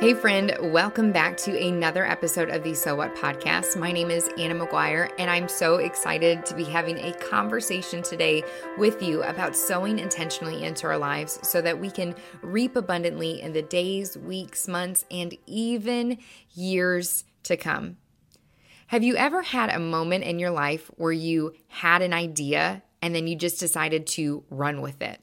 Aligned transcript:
Hey, 0.00 0.12
friend, 0.12 0.54
welcome 0.60 1.12
back 1.12 1.36
to 1.38 1.56
another 1.56 2.04
episode 2.04 2.50
of 2.50 2.64
the 2.64 2.74
So 2.74 2.96
What 2.96 3.14
podcast. 3.14 3.78
My 3.78 3.92
name 3.92 4.10
is 4.10 4.28
Anna 4.36 4.54
McGuire, 4.54 5.10
and 5.18 5.30
I'm 5.30 5.48
so 5.48 5.76
excited 5.76 6.44
to 6.46 6.54
be 6.54 6.64
having 6.64 6.98
a 6.98 7.14
conversation 7.14 8.02
today 8.02 8.42
with 8.76 9.00
you 9.00 9.22
about 9.22 9.56
sowing 9.56 10.00
intentionally 10.00 10.64
into 10.64 10.88
our 10.88 10.98
lives 10.98 11.38
so 11.48 11.62
that 11.62 11.78
we 11.78 11.90
can 11.90 12.16
reap 12.42 12.74
abundantly 12.74 13.40
in 13.40 13.52
the 13.52 13.62
days, 13.62 14.18
weeks, 14.18 14.66
months, 14.66 15.04
and 15.12 15.34
even 15.46 16.18
years 16.52 17.24
to 17.44 17.56
come. 17.56 17.96
Have 18.88 19.04
you 19.04 19.16
ever 19.16 19.42
had 19.42 19.70
a 19.70 19.78
moment 19.78 20.24
in 20.24 20.38
your 20.40 20.50
life 20.50 20.90
where 20.96 21.12
you 21.12 21.54
had 21.68 22.02
an 22.02 22.12
idea 22.12 22.82
and 23.00 23.14
then 23.14 23.26
you 23.26 23.36
just 23.36 23.60
decided 23.60 24.08
to 24.08 24.44
run 24.50 24.82
with 24.82 25.00
it? 25.00 25.20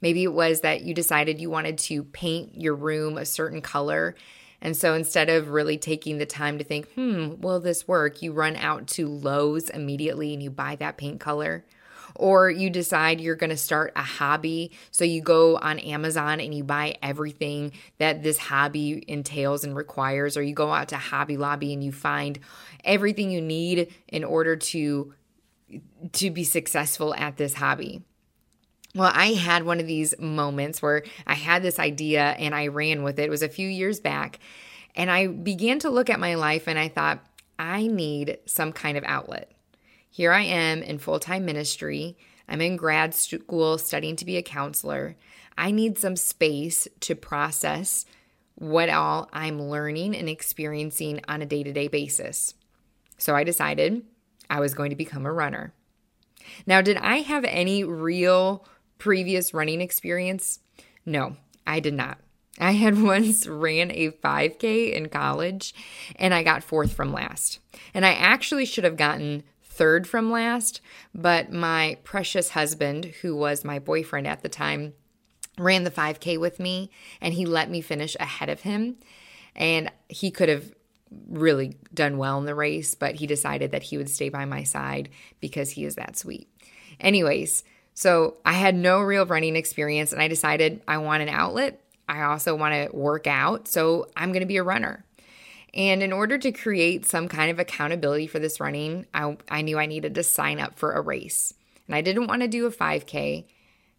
Maybe 0.00 0.22
it 0.22 0.32
was 0.32 0.60
that 0.60 0.82
you 0.82 0.94
decided 0.94 1.40
you 1.40 1.50
wanted 1.50 1.78
to 1.78 2.04
paint 2.04 2.60
your 2.60 2.74
room 2.74 3.18
a 3.18 3.26
certain 3.26 3.60
color. 3.60 4.14
And 4.60 4.76
so 4.76 4.94
instead 4.94 5.30
of 5.30 5.50
really 5.50 5.78
taking 5.78 6.18
the 6.18 6.26
time 6.26 6.58
to 6.58 6.64
think, 6.64 6.92
hmm, 6.92 7.40
will 7.40 7.60
this 7.60 7.88
work? 7.88 8.22
You 8.22 8.32
run 8.32 8.56
out 8.56 8.86
to 8.88 9.08
Lowe's 9.08 9.70
immediately 9.70 10.34
and 10.34 10.42
you 10.42 10.50
buy 10.50 10.76
that 10.76 10.96
paint 10.96 11.20
color. 11.20 11.64
Or 12.16 12.50
you 12.50 12.70
decide 12.70 13.20
you're 13.20 13.36
going 13.36 13.50
to 13.50 13.56
start 13.56 13.92
a 13.94 14.02
hobby. 14.02 14.72
So 14.90 15.04
you 15.04 15.22
go 15.22 15.56
on 15.56 15.78
Amazon 15.78 16.40
and 16.40 16.52
you 16.52 16.64
buy 16.64 16.96
everything 17.02 17.72
that 17.98 18.22
this 18.22 18.36
hobby 18.36 19.04
entails 19.06 19.64
and 19.64 19.76
requires. 19.76 20.36
Or 20.36 20.42
you 20.42 20.54
go 20.54 20.72
out 20.72 20.88
to 20.88 20.96
Hobby 20.96 21.36
Lobby 21.36 21.72
and 21.72 21.84
you 21.84 21.92
find 21.92 22.38
everything 22.84 23.30
you 23.30 23.40
need 23.40 23.94
in 24.08 24.24
order 24.24 24.56
to 24.56 25.14
to 26.12 26.30
be 26.30 26.42
successful 26.42 27.14
at 27.14 27.36
this 27.36 27.54
hobby. 27.54 28.02
Well, 28.94 29.12
I 29.14 29.34
had 29.34 29.64
one 29.64 29.78
of 29.78 29.86
these 29.86 30.18
moments 30.18 30.82
where 30.82 31.04
I 31.26 31.34
had 31.34 31.62
this 31.62 31.78
idea 31.78 32.22
and 32.22 32.54
I 32.54 32.66
ran 32.66 33.02
with 33.02 33.18
it. 33.18 33.24
It 33.24 33.30
was 33.30 33.42
a 33.42 33.48
few 33.48 33.68
years 33.68 34.00
back. 34.00 34.40
And 34.96 35.10
I 35.10 35.28
began 35.28 35.78
to 35.80 35.90
look 35.90 36.10
at 36.10 36.18
my 36.18 36.34
life 36.34 36.66
and 36.66 36.78
I 36.78 36.88
thought, 36.88 37.24
I 37.58 37.86
need 37.86 38.38
some 38.46 38.72
kind 38.72 38.96
of 38.96 39.04
outlet. 39.04 39.52
Here 40.08 40.32
I 40.32 40.42
am 40.42 40.82
in 40.82 40.98
full 40.98 41.20
time 41.20 41.44
ministry. 41.44 42.16
I'm 42.48 42.60
in 42.60 42.76
grad 42.76 43.14
school 43.14 43.78
studying 43.78 44.16
to 44.16 44.24
be 44.24 44.36
a 44.36 44.42
counselor. 44.42 45.16
I 45.56 45.70
need 45.70 45.98
some 45.98 46.16
space 46.16 46.88
to 47.00 47.14
process 47.14 48.06
what 48.56 48.90
all 48.90 49.28
I'm 49.32 49.62
learning 49.62 50.16
and 50.16 50.28
experiencing 50.28 51.20
on 51.28 51.42
a 51.42 51.46
day 51.46 51.62
to 51.62 51.72
day 51.72 51.86
basis. 51.86 52.54
So 53.18 53.36
I 53.36 53.44
decided 53.44 54.02
I 54.48 54.58
was 54.58 54.74
going 54.74 54.90
to 54.90 54.96
become 54.96 55.26
a 55.26 55.32
runner. 55.32 55.72
Now, 56.66 56.80
did 56.80 56.96
I 56.96 57.18
have 57.18 57.44
any 57.44 57.84
real 57.84 58.66
previous 59.00 59.52
running 59.52 59.80
experience? 59.80 60.60
No, 61.04 61.36
I 61.66 61.80
did 61.80 61.94
not. 61.94 62.18
I 62.60 62.72
had 62.72 63.02
once 63.02 63.48
ran 63.48 63.90
a 63.90 64.10
5K 64.10 64.92
in 64.92 65.08
college 65.08 65.74
and 66.16 66.32
I 66.32 66.44
got 66.44 66.62
fourth 66.62 66.92
from 66.92 67.12
last. 67.12 67.58
And 67.92 68.06
I 68.06 68.12
actually 68.12 68.66
should 68.66 68.84
have 68.84 68.96
gotten 68.96 69.42
third 69.64 70.06
from 70.06 70.30
last, 70.30 70.80
but 71.14 71.52
my 71.52 71.96
precious 72.04 72.50
husband, 72.50 73.06
who 73.22 73.34
was 73.34 73.64
my 73.64 73.78
boyfriend 73.78 74.26
at 74.26 74.42
the 74.42 74.48
time, 74.48 74.92
ran 75.58 75.84
the 75.84 75.90
5K 75.90 76.38
with 76.38 76.60
me 76.60 76.90
and 77.20 77.34
he 77.34 77.46
let 77.46 77.70
me 77.70 77.80
finish 77.80 78.16
ahead 78.20 78.48
of 78.48 78.60
him. 78.60 78.96
And 79.56 79.90
he 80.08 80.30
could 80.30 80.48
have 80.48 80.72
really 81.28 81.76
done 81.92 82.18
well 82.18 82.38
in 82.38 82.44
the 82.44 82.54
race, 82.54 82.94
but 82.94 83.16
he 83.16 83.26
decided 83.26 83.72
that 83.72 83.82
he 83.82 83.96
would 83.96 84.08
stay 84.08 84.28
by 84.28 84.44
my 84.44 84.62
side 84.62 85.08
because 85.40 85.70
he 85.72 85.84
is 85.84 85.96
that 85.96 86.16
sweet. 86.16 86.48
Anyways, 87.00 87.64
so 88.00 88.38
I 88.46 88.54
had 88.54 88.74
no 88.74 89.02
real 89.02 89.26
running 89.26 89.56
experience 89.56 90.14
and 90.14 90.22
I 90.22 90.28
decided 90.28 90.80
I 90.88 90.96
want 90.96 91.22
an 91.22 91.28
outlet. 91.28 91.82
I 92.08 92.22
also 92.22 92.56
want 92.56 92.72
to 92.72 92.96
work 92.96 93.26
out. 93.26 93.68
So 93.68 94.08
I'm 94.16 94.32
going 94.32 94.40
to 94.40 94.46
be 94.46 94.56
a 94.56 94.62
runner. 94.62 95.04
And 95.74 96.02
in 96.02 96.10
order 96.10 96.38
to 96.38 96.50
create 96.50 97.04
some 97.04 97.28
kind 97.28 97.50
of 97.50 97.58
accountability 97.58 98.26
for 98.26 98.38
this 98.38 98.58
running, 98.58 99.04
I, 99.12 99.36
I 99.50 99.60
knew 99.60 99.78
I 99.78 99.84
needed 99.84 100.14
to 100.14 100.22
sign 100.22 100.60
up 100.60 100.78
for 100.78 100.92
a 100.92 101.02
race. 101.02 101.52
And 101.88 101.94
I 101.94 102.00
didn't 102.00 102.28
want 102.28 102.40
to 102.40 102.48
do 102.48 102.64
a 102.64 102.70
5K. 102.70 103.44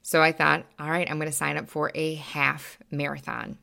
So 0.01 0.19
I 0.19 0.31
thought, 0.31 0.65
all 0.79 0.89
right, 0.89 1.07
I'm 1.07 1.19
going 1.19 1.29
to 1.29 1.37
sign 1.37 1.57
up 1.57 1.69
for 1.69 1.91
a 1.93 2.15
half 2.15 2.79
marathon. 2.89 3.59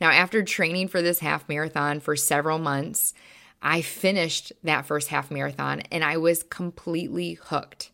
Now, 0.00 0.12
after 0.12 0.44
training 0.44 0.86
for 0.86 1.02
this 1.02 1.18
half 1.18 1.48
marathon 1.48 1.98
for 1.98 2.14
several 2.14 2.60
months, 2.60 3.14
I 3.60 3.82
finished 3.82 4.52
that 4.62 4.86
first 4.86 5.08
half 5.08 5.28
marathon 5.28 5.80
and 5.90 6.04
I 6.04 6.18
was 6.18 6.44
completely 6.44 7.32
hooked. 7.32 7.90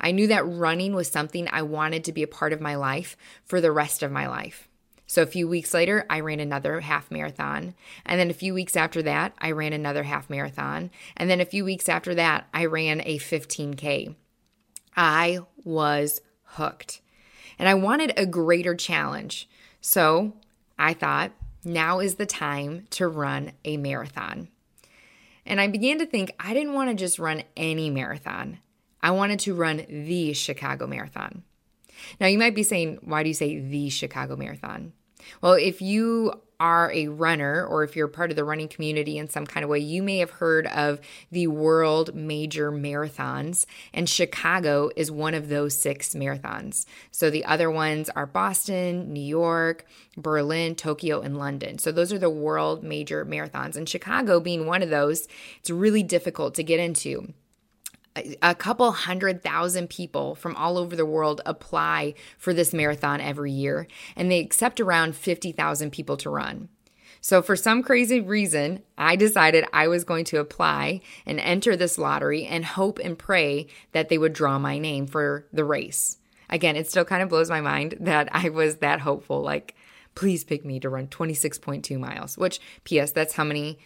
I 0.00 0.10
knew 0.12 0.26
that 0.28 0.46
running 0.46 0.94
was 0.94 1.10
something 1.10 1.48
I 1.50 1.62
wanted 1.62 2.04
to 2.04 2.12
be 2.12 2.22
a 2.22 2.28
part 2.28 2.52
of 2.52 2.60
my 2.60 2.74
life 2.74 3.16
for 3.44 3.60
the 3.60 3.72
rest 3.72 4.02
of 4.02 4.12
my 4.12 4.26
life. 4.26 4.68
So 5.06 5.22
a 5.22 5.26
few 5.26 5.46
weeks 5.46 5.74
later, 5.74 6.06
I 6.08 6.20
ran 6.20 6.40
another 6.40 6.80
half 6.80 7.10
marathon. 7.10 7.74
And 8.06 8.18
then 8.18 8.30
a 8.30 8.34
few 8.34 8.54
weeks 8.54 8.76
after 8.76 9.02
that, 9.02 9.34
I 9.38 9.50
ran 9.50 9.74
another 9.74 10.04
half 10.04 10.30
marathon. 10.30 10.90
And 11.16 11.28
then 11.28 11.40
a 11.40 11.44
few 11.44 11.64
weeks 11.64 11.88
after 11.88 12.14
that, 12.14 12.48
I 12.54 12.64
ran 12.64 13.02
a 13.04 13.18
15K. 13.18 14.14
I 14.96 15.40
was 15.64 16.22
hooked. 16.44 17.02
And 17.58 17.68
I 17.68 17.74
wanted 17.74 18.14
a 18.16 18.24
greater 18.24 18.74
challenge. 18.74 19.48
So 19.82 20.32
I 20.78 20.94
thought, 20.94 21.32
now 21.64 22.00
is 22.00 22.14
the 22.14 22.26
time 22.26 22.86
to 22.90 23.06
run 23.06 23.52
a 23.64 23.76
marathon. 23.76 24.48
And 25.44 25.60
I 25.60 25.66
began 25.66 25.98
to 25.98 26.06
think 26.06 26.32
I 26.40 26.54
didn't 26.54 26.74
want 26.74 26.90
to 26.90 26.94
just 26.94 27.18
run 27.18 27.42
any 27.56 27.90
marathon. 27.90 28.60
I 29.02 29.10
wanted 29.10 29.40
to 29.40 29.54
run 29.54 29.84
the 29.88 30.32
Chicago 30.32 30.86
Marathon. 30.86 31.42
Now, 32.20 32.26
you 32.26 32.38
might 32.38 32.54
be 32.54 32.62
saying, 32.62 32.98
why 33.02 33.22
do 33.22 33.28
you 33.28 33.34
say 33.34 33.58
the 33.58 33.90
Chicago 33.90 34.36
Marathon? 34.36 34.92
Well, 35.40 35.54
if 35.54 35.80
you 35.80 36.32
are 36.58 36.92
a 36.92 37.08
runner 37.08 37.66
or 37.66 37.82
if 37.82 37.96
you're 37.96 38.06
part 38.06 38.30
of 38.30 38.36
the 38.36 38.44
running 38.44 38.68
community 38.68 39.18
in 39.18 39.28
some 39.28 39.44
kind 39.44 39.64
of 39.64 39.70
way, 39.70 39.80
you 39.80 40.00
may 40.00 40.18
have 40.18 40.30
heard 40.30 40.66
of 40.68 41.00
the 41.32 41.48
world 41.48 42.14
major 42.14 42.70
marathons, 42.70 43.66
and 43.92 44.08
Chicago 44.08 44.88
is 44.94 45.10
one 45.10 45.34
of 45.34 45.48
those 45.48 45.76
six 45.76 46.14
marathons. 46.14 46.86
So 47.10 47.30
the 47.30 47.44
other 47.44 47.68
ones 47.68 48.08
are 48.10 48.26
Boston, 48.26 49.12
New 49.12 49.24
York, 49.24 49.86
Berlin, 50.16 50.76
Tokyo, 50.76 51.20
and 51.20 51.36
London. 51.36 51.78
So 51.78 51.90
those 51.90 52.12
are 52.12 52.18
the 52.18 52.30
world 52.30 52.84
major 52.84 53.26
marathons. 53.26 53.76
And 53.76 53.88
Chicago 53.88 54.38
being 54.38 54.64
one 54.64 54.82
of 54.82 54.90
those, 54.90 55.26
it's 55.58 55.70
really 55.70 56.04
difficult 56.04 56.54
to 56.54 56.62
get 56.62 56.78
into 56.78 57.32
a 58.42 58.54
couple 58.54 58.90
hundred 58.92 59.42
thousand 59.42 59.88
people 59.88 60.34
from 60.34 60.54
all 60.56 60.76
over 60.76 60.94
the 60.94 61.06
world 61.06 61.40
apply 61.46 62.14
for 62.36 62.52
this 62.52 62.74
marathon 62.74 63.20
every 63.20 63.52
year, 63.52 63.86
and 64.16 64.30
they 64.30 64.40
accept 64.40 64.80
around 64.80 65.16
50,000 65.16 65.90
people 65.90 66.16
to 66.18 66.30
run. 66.30 66.68
So, 67.20 67.40
for 67.40 67.54
some 67.54 67.82
crazy 67.82 68.20
reason, 68.20 68.82
I 68.98 69.14
decided 69.14 69.64
I 69.72 69.86
was 69.86 70.04
going 70.04 70.24
to 70.26 70.40
apply 70.40 71.02
and 71.24 71.38
enter 71.38 71.76
this 71.76 71.96
lottery 71.96 72.44
and 72.44 72.64
hope 72.64 72.98
and 72.98 73.18
pray 73.18 73.68
that 73.92 74.08
they 74.08 74.18
would 74.18 74.32
draw 74.32 74.58
my 74.58 74.78
name 74.78 75.06
for 75.06 75.46
the 75.52 75.64
race. 75.64 76.18
Again, 76.50 76.74
it 76.74 76.90
still 76.90 77.04
kind 77.04 77.22
of 77.22 77.28
blows 77.28 77.48
my 77.48 77.60
mind 77.60 77.96
that 78.00 78.28
I 78.32 78.48
was 78.48 78.76
that 78.78 79.00
hopeful. 79.00 79.40
Like, 79.40 79.76
please 80.14 80.42
pick 80.42 80.64
me 80.64 80.80
to 80.80 80.90
run 80.90 81.06
26.2 81.06 81.98
miles, 81.98 82.36
which, 82.36 82.60
P.S., 82.84 83.12
that's 83.12 83.34
how 83.34 83.44
many 83.44 83.78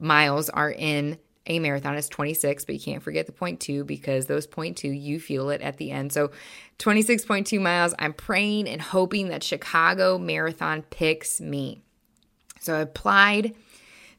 miles 0.00 0.50
are 0.50 0.70
in 0.70 1.18
a 1.46 1.58
marathon 1.58 1.96
is 1.96 2.08
26, 2.08 2.64
but 2.64 2.74
you 2.74 2.80
can't 2.80 3.02
forget 3.02 3.26
the 3.26 3.32
point 3.32 3.60
two 3.60 3.84
because 3.84 4.26
those 4.26 4.46
point 4.46 4.76
two, 4.76 4.90
you 4.90 5.18
feel 5.18 5.50
it 5.50 5.60
at 5.60 5.76
the 5.76 5.90
end. 5.90 6.12
So 6.12 6.30
26.2 6.78 7.60
miles. 7.60 7.94
I'm 7.98 8.12
praying 8.12 8.68
and 8.68 8.80
hoping 8.80 9.28
that 9.28 9.42
Chicago 9.42 10.18
Marathon 10.18 10.82
picks 10.82 11.40
me. 11.40 11.82
So 12.60 12.76
I 12.76 12.80
applied. 12.80 13.56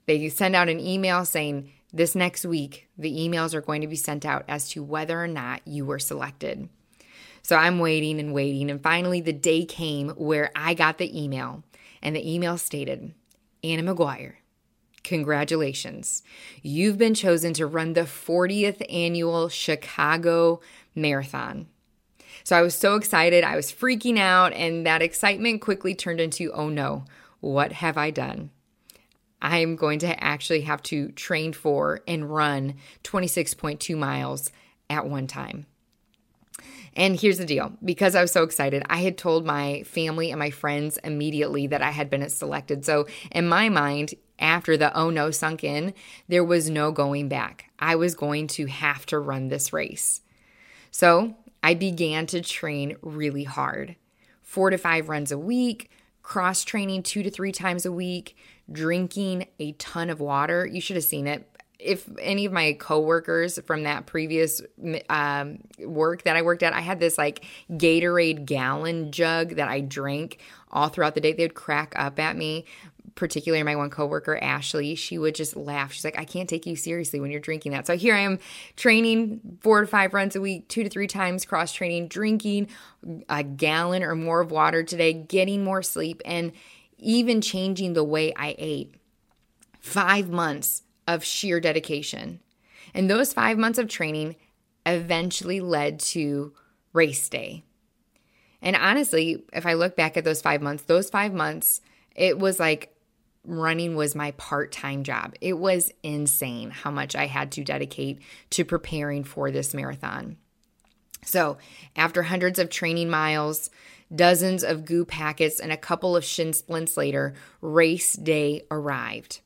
They 0.05 0.27
send 0.29 0.55
out 0.55 0.67
an 0.67 0.81
email 0.81 1.23
saying 1.23 1.71
this 1.93 2.15
next 2.15 2.43
week, 2.45 2.89
the 2.97 3.15
emails 3.15 3.53
are 3.53 3.61
going 3.61 3.81
to 3.81 3.87
be 3.87 3.95
sent 3.95 4.25
out 4.25 4.43
as 4.47 4.67
to 4.69 4.83
whether 4.83 5.21
or 5.21 5.27
not 5.27 5.61
you 5.65 5.85
were 5.85 5.99
selected. 5.99 6.67
So 7.43 7.55
I'm 7.55 7.79
waiting 7.79 8.19
and 8.19 8.33
waiting. 8.33 8.71
And 8.71 8.81
finally, 8.81 9.21
the 9.21 9.31
day 9.33 9.63
came 9.63 10.09
where 10.09 10.51
I 10.55 10.73
got 10.73 10.97
the 10.97 11.21
email, 11.21 11.63
and 12.01 12.15
the 12.15 12.33
email 12.33 12.57
stated, 12.57 13.13
Anna 13.63 13.83
McGuire 13.83 14.35
Congratulations. 15.03 16.23
You've 16.61 16.97
been 16.97 17.13
chosen 17.13 17.53
to 17.53 17.67
run 17.67 17.93
the 17.93 18.01
40th 18.01 18.85
annual 18.89 19.49
Chicago 19.49 20.61
Marathon. 20.95 21.67
So 22.43 22.57
I 22.57 22.61
was 22.61 22.75
so 22.75 22.95
excited. 22.95 23.43
I 23.43 23.55
was 23.55 23.71
freaking 23.71 24.17
out, 24.17 24.53
and 24.53 24.85
that 24.85 25.01
excitement 25.01 25.61
quickly 25.61 25.93
turned 25.93 26.19
into 26.19 26.51
oh 26.53 26.69
no, 26.69 27.05
what 27.39 27.73
have 27.73 27.97
I 27.97 28.11
done? 28.11 28.51
I'm 29.41 29.75
going 29.75 29.99
to 29.99 30.23
actually 30.23 30.61
have 30.61 30.81
to 30.83 31.09
train 31.11 31.51
for 31.51 31.99
and 32.07 32.33
run 32.33 32.75
26.2 33.03 33.97
miles 33.97 34.51
at 34.89 35.05
one 35.05 35.27
time. 35.27 35.65
And 36.95 37.19
here's 37.19 37.39
the 37.39 37.45
deal 37.45 37.73
because 37.83 38.15
I 38.15 38.21
was 38.21 38.31
so 38.31 38.43
excited, 38.43 38.83
I 38.87 38.97
had 38.97 39.17
told 39.17 39.45
my 39.45 39.83
family 39.83 40.31
and 40.31 40.39
my 40.39 40.51
friends 40.51 40.97
immediately 41.03 41.67
that 41.67 41.81
I 41.81 41.91
had 41.91 42.09
been 42.09 42.27
selected. 42.29 42.85
So, 42.85 43.07
in 43.31 43.47
my 43.47 43.69
mind, 43.69 44.13
after 44.39 44.77
the 44.77 44.95
oh 44.97 45.09
no 45.09 45.31
sunk 45.31 45.63
in, 45.63 45.93
there 46.27 46.43
was 46.43 46.69
no 46.69 46.91
going 46.91 47.29
back. 47.29 47.65
I 47.79 47.95
was 47.95 48.15
going 48.15 48.47
to 48.47 48.67
have 48.67 49.05
to 49.07 49.19
run 49.19 49.47
this 49.47 49.73
race. 49.73 50.21
So, 50.91 51.35
I 51.63 51.73
began 51.73 52.25
to 52.27 52.41
train 52.41 52.97
really 53.01 53.45
hard 53.45 53.95
four 54.41 54.69
to 54.69 54.77
five 54.77 55.09
runs 55.09 55.31
a 55.31 55.37
week, 55.37 55.89
cross 56.21 56.63
training 56.63 57.01
two 57.01 57.23
to 57.23 57.31
three 57.31 57.51
times 57.51 57.85
a 57.85 57.91
week, 57.91 58.37
drinking 58.71 59.47
a 59.59 59.71
ton 59.73 60.09
of 60.09 60.19
water. 60.19 60.65
You 60.65 60.79
should 60.79 60.95
have 60.95 61.05
seen 61.05 61.25
it 61.25 61.49
if 61.83 62.07
any 62.19 62.45
of 62.45 62.53
my 62.53 62.73
coworkers 62.79 63.59
from 63.65 63.83
that 63.83 64.05
previous 64.05 64.61
um, 65.09 65.59
work 65.79 66.23
that 66.23 66.35
I 66.35 66.41
worked 66.41 66.63
at, 66.63 66.73
I 66.73 66.79
had 66.79 66.99
this 66.99 67.17
like 67.17 67.45
Gatorade 67.71 68.45
gallon 68.45 69.11
jug 69.11 69.55
that 69.55 69.67
I 69.67 69.81
drank 69.81 70.39
all 70.71 70.87
throughout 70.87 71.13
the 71.13 71.21
day. 71.21 71.33
They 71.33 71.43
would 71.43 71.55
crack 71.55 71.93
up 71.95 72.19
at 72.19 72.37
me. 72.37 72.65
Particularly 73.15 73.63
my 73.63 73.75
one 73.75 73.89
coworker, 73.89 74.37
Ashley, 74.37 74.95
she 74.95 75.17
would 75.17 75.35
just 75.35 75.55
laugh. 75.55 75.91
She's 75.91 76.03
like, 76.03 76.17
I 76.17 76.25
can't 76.25 76.49
take 76.49 76.65
you 76.65 76.75
seriously 76.75 77.19
when 77.19 77.29
you're 77.29 77.39
drinking 77.39 77.73
that. 77.73 77.85
So 77.85 77.95
here 77.95 78.15
I 78.15 78.21
am 78.21 78.39
training 78.75 79.59
four 79.61 79.81
to 79.81 79.87
five 79.87 80.13
runs 80.13 80.35
a 80.35 80.41
week, 80.41 80.67
two 80.67 80.83
to 80.83 80.89
three 80.89 81.07
times 81.07 81.45
cross 81.45 81.71
training, 81.73 82.07
drinking 82.07 82.69
a 83.29 83.43
gallon 83.43 84.01
or 84.01 84.15
more 84.15 84.41
of 84.41 84.51
water 84.51 84.83
today, 84.83 85.13
getting 85.13 85.63
more 85.63 85.83
sleep, 85.83 86.21
and 86.25 86.53
even 86.97 87.41
changing 87.41 87.93
the 87.93 88.03
way 88.03 88.33
I 88.35 88.55
ate. 88.57 88.95
Five 89.79 90.29
months 90.29 90.81
of 91.07 91.23
sheer 91.23 91.59
dedication. 91.59 92.39
And 92.93 93.09
those 93.09 93.33
five 93.33 93.57
months 93.57 93.77
of 93.77 93.87
training 93.87 94.37
eventually 94.85 95.59
led 95.59 95.99
to 95.99 96.53
race 96.93 97.29
day. 97.29 97.63
And 98.61 98.75
honestly, 98.75 99.43
if 99.51 99.65
I 99.65 99.73
look 99.73 99.95
back 99.95 100.15
at 100.15 100.23
those 100.23 100.41
five 100.41 100.61
months, 100.61 100.83
those 100.83 101.09
five 101.09 101.33
months, 101.33 101.81
it 102.15 102.39
was 102.39 102.59
like 102.59 102.92
running 103.45 103.95
was 103.95 104.15
my 104.15 104.31
part 104.31 104.71
time 104.71 105.03
job. 105.03 105.35
It 105.41 105.57
was 105.57 105.91
insane 106.01 106.69
how 106.71 106.91
much 106.91 107.15
I 107.15 107.27
had 107.27 107.51
to 107.53 107.63
dedicate 107.63 108.19
to 108.51 108.65
preparing 108.65 109.23
for 109.23 109.51
this 109.51 109.73
marathon. 109.73 110.37
So, 111.25 111.57
after 111.95 112.23
hundreds 112.23 112.59
of 112.59 112.69
training 112.69 113.09
miles, 113.09 113.69
dozens 114.13 114.63
of 114.63 114.85
goo 114.85 115.05
packets, 115.05 115.59
and 115.59 115.71
a 115.71 115.77
couple 115.77 116.15
of 116.15 116.25
shin 116.25 116.53
splints 116.53 116.97
later, 116.97 117.33
race 117.61 118.13
day 118.13 118.63
arrived. 118.69 119.39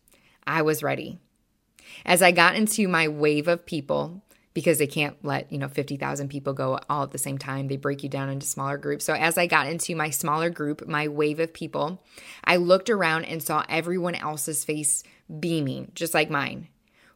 I 0.46 0.62
was 0.62 0.84
ready. 0.84 1.20
As 2.06 2.22
I 2.22 2.32
got 2.32 2.56
into 2.56 2.88
my 2.88 3.08
wave 3.08 3.48
of 3.48 3.66
people, 3.66 4.24
because 4.58 4.80
they 4.80 4.88
can't 4.88 5.24
let, 5.24 5.52
you 5.52 5.60
know, 5.60 5.68
50,000 5.68 6.30
people 6.30 6.52
go 6.52 6.80
all 6.90 7.04
at 7.04 7.12
the 7.12 7.20
same 7.20 7.38
time. 7.38 7.68
They 7.68 7.78
break 7.78 8.02
you 8.02 8.10
down 8.10 8.28
into 8.28 8.48
smaller 8.48 8.80
groups. 8.80 9.06
So 9.06 9.14
as 9.14 9.38
I 9.38 9.46
got 9.46 9.68
into 9.68 9.96
my 9.96 10.10
smaller 10.10 10.50
group, 10.50 10.88
my 10.88 11.10
wave 11.10 11.40
of 11.40 11.54
people, 11.54 12.04
I 12.44 12.56
looked 12.56 12.90
around 12.90 13.26
and 13.26 13.44
saw 13.44 13.64
everyone 13.70 14.16
else's 14.16 14.66
face 14.66 15.04
beaming, 15.40 15.92
just 15.94 16.16
like 16.16 16.32
mine. 16.32 16.70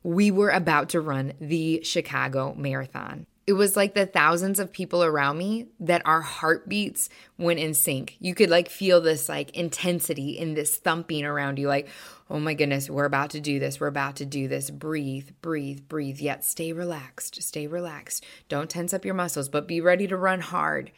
We 0.04 0.30
were 0.30 0.52
about 0.52 0.90
to 0.90 1.02
run 1.02 1.34
the 1.42 1.82
Chicago 1.84 2.54
Marathon. 2.56 3.26
It 3.52 3.56
was 3.56 3.76
like 3.76 3.96
the 3.96 4.06
thousands 4.06 4.60
of 4.60 4.72
people 4.72 5.04
around 5.04 5.38
me 5.38 5.68
that 5.82 6.04
our 6.06 6.22
heartbeats 6.22 7.10
went 7.38 7.60
in 7.60 7.74
sync. 7.74 8.16
You 8.22 8.34
could 8.34 8.50
like 8.50 8.70
feel 8.70 9.02
this 9.02 9.28
like 9.28 9.58
intensity 9.58 10.40
in 10.40 10.54
this 10.54 10.78
thumping 10.78 11.26
around 11.26 11.60
you, 11.60 11.68
like, 11.68 11.90
oh 12.30 12.40
my 12.40 12.54
goodness, 12.54 12.90
we're 12.90 13.04
about 13.04 13.32
to 13.32 13.42
do 13.42 13.60
this. 13.60 13.78
We're 13.78 13.88
about 13.88 14.16
to 14.16 14.26
do 14.26 14.48
this. 14.48 14.70
Breathe, 14.70 15.32
breathe, 15.42 15.82
breathe. 15.90 16.22
Yet 16.22 16.46
stay 16.46 16.72
relaxed. 16.72 17.44
Stay 17.44 17.68
relaxed. 17.68 18.24
Don't 18.48 18.70
tense 18.70 18.94
up 18.94 19.04
your 19.04 19.16
muscles, 19.16 19.50
but 19.50 19.68
be 19.68 19.82
ready 19.82 20.08
to 20.08 20.16
run 20.16 20.40
hard. 20.40 20.94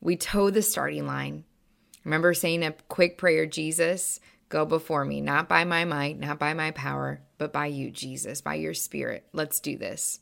We 0.00 0.14
toe 0.14 0.50
the 0.50 0.62
starting 0.62 1.08
line. 1.08 1.42
Remember 2.04 2.34
saying 2.34 2.62
a 2.62 2.70
quick 2.86 3.18
prayer 3.18 3.46
Jesus, 3.46 4.20
go 4.48 4.64
before 4.64 5.04
me, 5.04 5.20
not 5.20 5.48
by 5.48 5.64
my 5.64 5.84
might, 5.84 6.20
not 6.20 6.38
by 6.38 6.54
my 6.54 6.70
power, 6.70 7.20
but 7.36 7.52
by 7.52 7.66
you, 7.66 7.90
Jesus, 7.90 8.40
by 8.42 8.54
your 8.54 8.74
spirit. 8.74 9.26
Let's 9.32 9.58
do 9.58 9.76
this. 9.76 10.20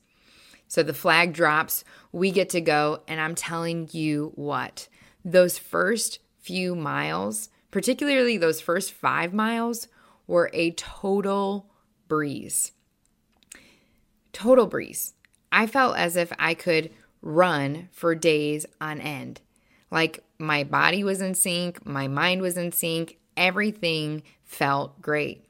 So 0.68 0.82
the 0.82 0.94
flag 0.94 1.32
drops, 1.32 1.82
we 2.12 2.30
get 2.30 2.50
to 2.50 2.60
go, 2.60 3.00
and 3.08 3.20
I'm 3.20 3.34
telling 3.34 3.88
you 3.92 4.32
what, 4.34 4.88
those 5.24 5.58
first 5.58 6.18
few 6.38 6.74
miles, 6.74 7.48
particularly 7.70 8.36
those 8.36 8.60
first 8.60 8.92
five 8.92 9.32
miles, 9.32 9.88
were 10.26 10.50
a 10.52 10.72
total 10.72 11.70
breeze. 12.06 12.72
Total 14.32 14.66
breeze. 14.66 15.14
I 15.50 15.66
felt 15.66 15.96
as 15.96 16.16
if 16.16 16.32
I 16.38 16.52
could 16.52 16.90
run 17.22 17.88
for 17.90 18.14
days 18.14 18.66
on 18.80 19.00
end. 19.00 19.40
Like 19.90 20.22
my 20.38 20.64
body 20.64 21.02
was 21.02 21.22
in 21.22 21.34
sync, 21.34 21.84
my 21.86 22.08
mind 22.08 22.42
was 22.42 22.58
in 22.58 22.72
sync, 22.72 23.18
everything 23.36 24.22
felt 24.44 25.00
great 25.00 25.47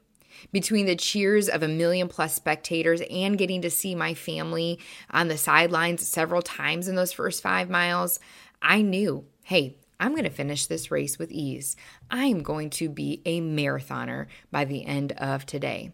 between 0.51 0.85
the 0.85 0.95
cheers 0.95 1.49
of 1.49 1.63
a 1.63 1.67
million 1.67 2.07
plus 2.07 2.33
spectators 2.33 3.01
and 3.09 3.37
getting 3.37 3.61
to 3.61 3.69
see 3.69 3.95
my 3.95 4.13
family 4.13 4.79
on 5.11 5.27
the 5.27 5.37
sidelines 5.37 6.07
several 6.07 6.41
times 6.41 6.87
in 6.87 6.95
those 6.95 7.13
first 7.13 7.41
five 7.41 7.69
miles, 7.69 8.19
I 8.61 8.81
knew, 8.81 9.25
hey, 9.43 9.77
I'm 9.99 10.11
going 10.11 10.23
to 10.23 10.29
finish 10.29 10.65
this 10.65 10.91
race 10.91 11.19
with 11.19 11.31
ease. 11.31 11.75
I'm 12.09 12.41
going 12.41 12.69
to 12.71 12.89
be 12.89 13.21
a 13.25 13.41
marathoner 13.41 14.27
by 14.51 14.65
the 14.65 14.85
end 14.85 15.11
of 15.13 15.45
today. 15.45 15.91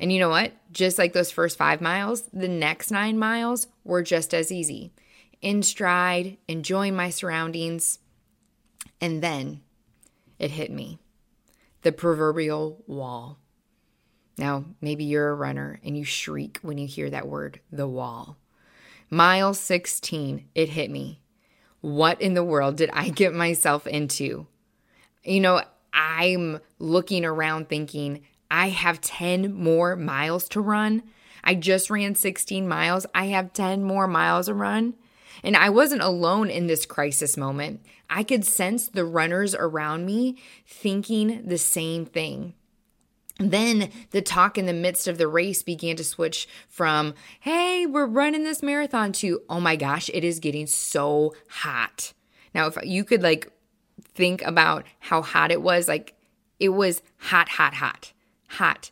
And 0.00 0.12
you 0.12 0.18
know 0.18 0.28
what? 0.28 0.52
Just 0.72 0.98
like 0.98 1.12
those 1.12 1.30
first 1.30 1.56
five 1.56 1.80
miles, 1.80 2.22
the 2.32 2.48
next 2.48 2.90
nine 2.90 3.18
miles 3.18 3.68
were 3.84 4.02
just 4.02 4.32
as 4.34 4.52
easy. 4.52 4.92
In 5.40 5.62
stride, 5.62 6.36
enjoying 6.48 6.96
my 6.96 7.10
surroundings. 7.10 7.98
And 9.00 9.22
then 9.22 9.60
it 10.38 10.52
hit 10.52 10.70
me 10.70 10.98
the 11.82 11.92
proverbial 11.92 12.82
wall. 12.86 13.38
Now, 14.38 14.64
maybe 14.80 15.04
you're 15.04 15.30
a 15.30 15.34
runner 15.34 15.80
and 15.84 15.96
you 15.96 16.04
shriek 16.04 16.60
when 16.62 16.78
you 16.78 16.86
hear 16.86 17.10
that 17.10 17.26
word, 17.26 17.60
the 17.72 17.88
wall. 17.88 18.36
Mile 19.10 19.54
16, 19.54 20.44
it 20.54 20.68
hit 20.70 20.90
me. 20.90 21.20
What 21.80 22.20
in 22.20 22.34
the 22.34 22.44
world 22.44 22.76
did 22.76 22.90
I 22.92 23.08
get 23.08 23.34
myself 23.34 23.86
into? 23.86 24.46
You 25.24 25.40
know, 25.40 25.62
I'm 25.92 26.60
looking 26.78 27.24
around 27.24 27.68
thinking, 27.68 28.22
I 28.50 28.68
have 28.68 29.00
10 29.00 29.52
more 29.52 29.96
miles 29.96 30.48
to 30.50 30.60
run. 30.60 31.02
I 31.42 31.54
just 31.54 31.90
ran 31.90 32.14
16 32.14 32.68
miles. 32.68 33.06
I 33.14 33.26
have 33.26 33.52
10 33.52 33.82
more 33.82 34.06
miles 34.06 34.46
to 34.46 34.54
run. 34.54 34.94
And 35.42 35.56
I 35.56 35.70
wasn't 35.70 36.02
alone 36.02 36.50
in 36.50 36.66
this 36.66 36.86
crisis 36.86 37.36
moment. 37.36 37.80
I 38.10 38.22
could 38.22 38.44
sense 38.44 38.88
the 38.88 39.04
runners 39.04 39.54
around 39.54 40.06
me 40.06 40.36
thinking 40.66 41.46
the 41.46 41.58
same 41.58 42.06
thing. 42.06 42.54
Then 43.38 43.90
the 44.10 44.20
talk 44.20 44.58
in 44.58 44.66
the 44.66 44.72
midst 44.72 45.06
of 45.06 45.16
the 45.16 45.28
race 45.28 45.62
began 45.62 45.94
to 45.96 46.04
switch 46.04 46.48
from, 46.68 47.14
hey, 47.40 47.86
we're 47.86 48.06
running 48.06 48.42
this 48.42 48.62
marathon 48.62 49.12
to, 49.12 49.40
oh 49.48 49.60
my 49.60 49.76
gosh, 49.76 50.10
it 50.12 50.24
is 50.24 50.40
getting 50.40 50.66
so 50.66 51.34
hot. 51.48 52.12
Now, 52.52 52.66
if 52.66 52.76
you 52.82 53.04
could 53.04 53.22
like 53.22 53.52
think 54.02 54.42
about 54.42 54.84
how 54.98 55.22
hot 55.22 55.52
it 55.52 55.62
was, 55.62 55.86
like 55.86 56.14
it 56.58 56.70
was 56.70 57.00
hot, 57.18 57.48
hot, 57.48 57.74
hot, 57.74 58.12
hot. 58.48 58.90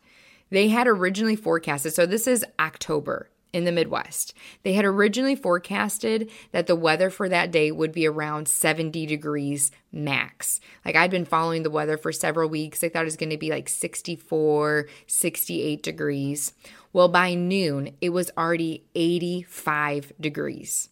They 0.51 0.69
had 0.69 0.87
originally 0.87 1.35
forecasted, 1.35 1.93
so 1.95 2.07
this 2.07 2.29
is 2.29 2.45
October 2.61 3.29
in 3.57 3.65
the 3.65 3.73
Midwest. 3.73 4.35
They 4.65 4.75
had 4.75 4.85
originally 4.85 5.35
forecasted 5.35 6.31
that 6.53 6.67
the 6.67 6.77
weather 6.77 7.09
for 7.09 7.27
that 7.31 7.51
day 7.51 7.73
would 7.73 7.91
be 7.91 8.07
around 8.07 8.49
70 8.49 9.07
degrees 9.07 9.71
max. 9.91 10.61
Like 10.85 10.95
I'd 10.95 11.11
been 11.11 11.25
following 11.25 11.63
the 11.63 11.71
weather 11.71 11.97
for 11.97 12.13
several 12.13 12.51
weeks. 12.51 12.85
I 12.85 12.91
thought 12.91 13.03
it 13.03 13.07
was 13.07 13.17
going 13.17 13.31
to 13.31 13.39
be 13.39 13.49
like 13.49 13.71
64, 13.71 14.89
68 15.07 15.83
degrees. 15.83 16.53
Well, 16.93 17.09
by 17.09 17.33
noon, 17.33 17.97
it 18.03 18.11
was 18.11 18.31
already 18.37 18.85
85 18.95 20.13
degrees 20.21 20.91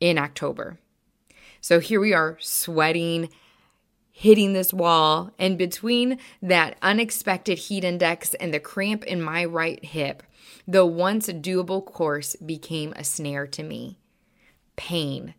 in 0.00 0.16
October. 0.16 0.78
So 1.60 1.80
here 1.80 2.00
we 2.00 2.14
are 2.14 2.38
sweating, 2.40 3.28
hitting 4.20 4.52
this 4.52 4.70
wall, 4.70 5.30
and 5.38 5.56
between 5.56 6.18
that 6.42 6.76
unexpected 6.82 7.56
heat 7.56 7.82
index 7.82 8.34
and 8.34 8.52
the 8.52 8.60
cramp 8.60 9.02
in 9.04 9.22
my 9.22 9.42
right 9.42 9.82
hip, 9.82 10.22
the 10.68 10.84
once 10.84 11.28
doable 11.28 11.82
course 11.82 12.36
became 12.36 12.92
a 12.92 13.02
snare 13.02 13.46
to 13.46 13.62
me. 13.62 13.96
Pain. 14.76 15.32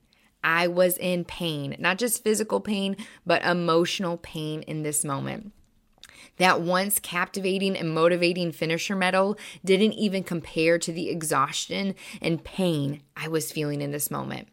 I 0.44 0.68
was 0.68 0.98
in 0.98 1.26
pain, 1.26 1.76
not 1.78 2.00
just 2.00 2.24
physical 2.24 2.60
pain, 2.60 2.98
but 3.24 3.46
emotional 3.46 4.18
pain 4.18 4.64
in 4.64 4.82
this 4.82 5.06
moment. 5.06 5.52
That 6.38 6.62
once 6.62 6.98
captivating 6.98 7.78
and 7.78 7.94
motivating 7.94 8.52
finisher 8.52 8.96
medal 8.96 9.38
didn't 9.64 9.94
even 9.94 10.24
compare 10.24 10.80
to 10.80 10.92
the 10.92 11.10
exhaustion 11.10 11.94
and 12.20 12.44
pain 12.44 13.04
I 13.16 13.28
was 13.28 13.52
feeling 13.52 13.80
in 13.82 13.92
this 13.92 14.10
moment. 14.10 14.48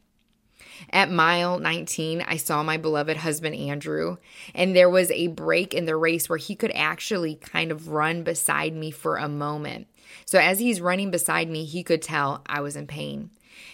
At 0.90 1.10
mile 1.10 1.58
19, 1.58 2.22
I 2.26 2.36
saw 2.36 2.62
my 2.62 2.76
beloved 2.76 3.16
husband 3.18 3.54
Andrew, 3.54 4.16
and 4.54 4.74
there 4.74 4.90
was 4.90 5.10
a 5.10 5.28
break 5.28 5.74
in 5.74 5.84
the 5.86 5.96
race 5.96 6.28
where 6.28 6.38
he 6.38 6.54
could 6.54 6.72
actually 6.74 7.36
kind 7.36 7.70
of 7.70 7.88
run 7.88 8.22
beside 8.22 8.74
me 8.74 8.90
for 8.90 9.16
a 9.16 9.28
moment. 9.28 9.86
So 10.24 10.38
as 10.38 10.58
he's 10.58 10.80
running 10.80 11.10
beside 11.10 11.48
me, 11.48 11.64
he 11.64 11.82
could 11.82 12.02
tell 12.02 12.42
I 12.46 12.60
was 12.60 12.76
in 12.76 12.86
pain. 12.86 13.30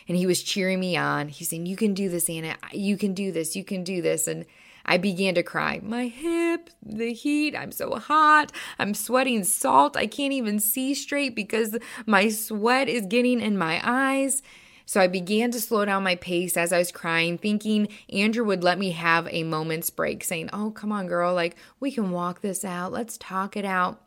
And 0.08 0.16
he 0.16 0.26
was 0.26 0.42
cheering 0.42 0.80
me 0.80 0.96
on. 0.96 1.28
He's 1.28 1.48
saying, 1.48 1.66
You 1.66 1.76
can 1.76 1.94
do 1.94 2.08
this, 2.08 2.28
Anna. 2.28 2.56
You 2.72 2.96
can 2.96 3.14
do 3.14 3.32
this. 3.32 3.54
You 3.54 3.64
can 3.64 3.84
do 3.84 4.02
this. 4.02 4.26
And 4.26 4.46
I 4.86 4.98
began 4.98 5.34
to 5.34 5.42
cry. 5.42 5.80
My 5.82 6.06
hip, 6.06 6.70
the 6.82 7.12
heat, 7.12 7.56
I'm 7.56 7.72
so 7.72 7.96
hot. 7.96 8.52
I'm 8.78 8.94
sweating 8.94 9.44
salt. 9.44 9.96
I 9.96 10.06
can't 10.06 10.32
even 10.32 10.58
see 10.60 10.94
straight 10.94 11.34
because 11.34 11.76
my 12.06 12.28
sweat 12.28 12.88
is 12.88 13.06
getting 13.06 13.40
in 13.40 13.56
my 13.56 13.80
eyes. 13.82 14.42
So 14.86 15.00
I 15.00 15.06
began 15.06 15.50
to 15.52 15.60
slow 15.60 15.84
down 15.84 16.02
my 16.02 16.16
pace 16.16 16.56
as 16.56 16.72
I 16.72 16.78
was 16.78 16.92
crying, 16.92 17.38
thinking 17.38 17.88
Andrew 18.10 18.44
would 18.44 18.62
let 18.62 18.78
me 18.78 18.90
have 18.90 19.26
a 19.30 19.42
moment's 19.42 19.90
break, 19.90 20.22
saying, 20.24 20.50
Oh, 20.52 20.70
come 20.70 20.92
on, 20.92 21.06
girl, 21.06 21.34
like 21.34 21.56
we 21.80 21.90
can 21.90 22.10
walk 22.10 22.40
this 22.40 22.64
out. 22.64 22.92
Let's 22.92 23.16
talk 23.18 23.56
it 23.56 23.64
out. 23.64 24.02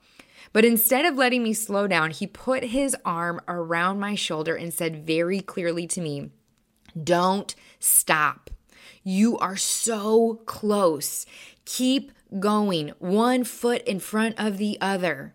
But 0.53 0.65
instead 0.65 1.05
of 1.05 1.15
letting 1.15 1.43
me 1.43 1.53
slow 1.53 1.87
down, 1.87 2.11
he 2.11 2.27
put 2.27 2.63
his 2.65 2.95
arm 3.03 3.41
around 3.47 3.99
my 3.99 4.15
shoulder 4.15 4.55
and 4.55 4.73
said 4.73 5.05
very 5.05 5.41
clearly 5.41 5.87
to 5.87 6.01
me, 6.01 6.31
Don't 7.01 7.53
stop. 7.79 8.49
You 9.03 9.37
are 9.37 9.57
so 9.57 10.41
close. 10.45 11.25
Keep 11.65 12.11
going, 12.39 12.89
one 12.99 13.43
foot 13.43 13.81
in 13.83 13.99
front 13.99 14.35
of 14.37 14.57
the 14.57 14.77
other. 14.81 15.33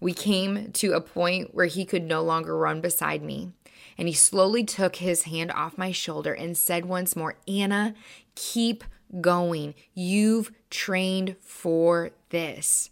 We 0.00 0.12
came 0.12 0.72
to 0.72 0.94
a 0.94 1.00
point 1.00 1.54
where 1.54 1.66
he 1.66 1.84
could 1.84 2.04
no 2.04 2.22
longer 2.22 2.56
run 2.56 2.80
beside 2.80 3.22
me. 3.22 3.52
And 3.98 4.08
he 4.08 4.14
slowly 4.14 4.64
took 4.64 4.96
his 4.96 5.24
hand 5.24 5.52
off 5.52 5.78
my 5.78 5.92
shoulder 5.92 6.32
and 6.32 6.56
said 6.56 6.86
once 6.86 7.14
more, 7.14 7.36
Anna, 7.46 7.94
keep 8.34 8.84
going. 9.20 9.74
You've 9.94 10.52
trained 10.70 11.36
for 11.40 12.10
this. 12.30 12.90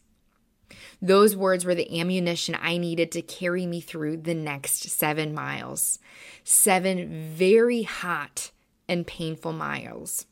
Those 1.02 1.34
words 1.34 1.64
were 1.64 1.74
the 1.74 2.00
ammunition 2.00 2.56
I 2.60 2.76
needed 2.76 3.10
to 3.12 3.22
carry 3.22 3.66
me 3.66 3.80
through 3.80 4.18
the 4.18 4.34
next 4.34 4.82
seven 4.88 5.34
miles. 5.34 5.98
Seven 6.44 7.30
very 7.34 7.82
hot 7.82 8.50
and 8.88 9.06
painful 9.06 9.52
miles. 9.52 10.26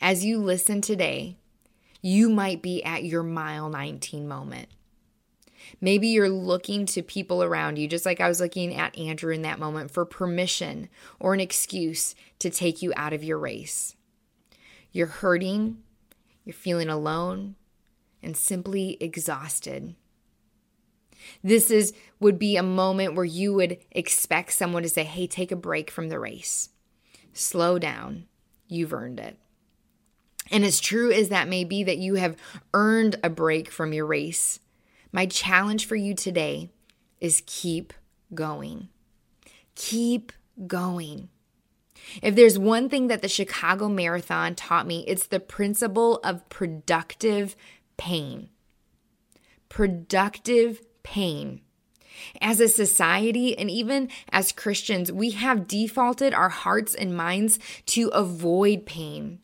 As 0.00 0.24
you 0.24 0.38
listen 0.38 0.80
today, 0.80 1.36
you 2.02 2.28
might 2.28 2.62
be 2.62 2.84
at 2.84 3.04
your 3.04 3.22
mile 3.22 3.68
19 3.68 4.28
moment. 4.28 4.68
Maybe 5.80 6.08
you're 6.08 6.28
looking 6.28 6.86
to 6.86 7.02
people 7.02 7.42
around 7.42 7.78
you, 7.78 7.88
just 7.88 8.06
like 8.06 8.20
I 8.20 8.28
was 8.28 8.40
looking 8.40 8.74
at 8.74 8.96
Andrew 8.98 9.32
in 9.32 9.42
that 9.42 9.58
moment, 9.58 9.90
for 9.90 10.04
permission 10.04 10.88
or 11.20 11.34
an 11.34 11.40
excuse 11.40 12.14
to 12.38 12.50
take 12.50 12.82
you 12.82 12.92
out 12.96 13.12
of 13.12 13.24
your 13.24 13.38
race. 13.38 13.94
You're 14.92 15.06
hurting, 15.06 15.78
you're 16.44 16.54
feeling 16.54 16.88
alone, 16.88 17.56
and 18.22 18.36
simply 18.36 18.96
exhausted. 19.00 19.94
This 21.42 21.70
is 21.70 21.92
would 22.20 22.38
be 22.38 22.56
a 22.56 22.62
moment 22.62 23.14
where 23.14 23.24
you 23.24 23.52
would 23.54 23.78
expect 23.90 24.52
someone 24.52 24.82
to 24.82 24.88
say, 24.88 25.04
"Hey, 25.04 25.26
take 25.26 25.50
a 25.50 25.56
break 25.56 25.90
from 25.90 26.08
the 26.08 26.18
race. 26.18 26.70
Slow 27.32 27.78
down. 27.78 28.26
You've 28.68 28.92
earned 28.92 29.20
it." 29.20 29.38
And 30.50 30.64
as 30.64 30.78
true 30.78 31.10
as 31.10 31.28
that 31.30 31.48
may 31.48 31.64
be 31.64 31.82
that 31.82 31.98
you 31.98 32.14
have 32.14 32.36
earned 32.72 33.16
a 33.24 33.30
break 33.30 33.70
from 33.70 33.92
your 33.92 34.06
race, 34.06 34.60
my 35.16 35.24
challenge 35.24 35.86
for 35.86 35.96
you 35.96 36.14
today 36.14 36.68
is 37.22 37.42
keep 37.46 37.94
going. 38.34 38.90
Keep 39.74 40.30
going. 40.66 41.30
If 42.22 42.34
there's 42.34 42.58
one 42.58 42.90
thing 42.90 43.06
that 43.06 43.22
the 43.22 43.28
Chicago 43.28 43.88
Marathon 43.88 44.54
taught 44.54 44.86
me, 44.86 45.06
it's 45.08 45.26
the 45.26 45.40
principle 45.40 46.18
of 46.22 46.46
productive 46.50 47.56
pain. 47.96 48.50
Productive 49.70 50.82
pain. 51.02 51.62
As 52.42 52.60
a 52.60 52.68
society 52.68 53.56
and 53.56 53.70
even 53.70 54.10
as 54.28 54.52
Christians, 54.52 55.10
we 55.10 55.30
have 55.30 55.66
defaulted 55.66 56.34
our 56.34 56.50
hearts 56.50 56.94
and 56.94 57.16
minds 57.16 57.58
to 57.86 58.08
avoid 58.08 58.84
pain. 58.84 59.38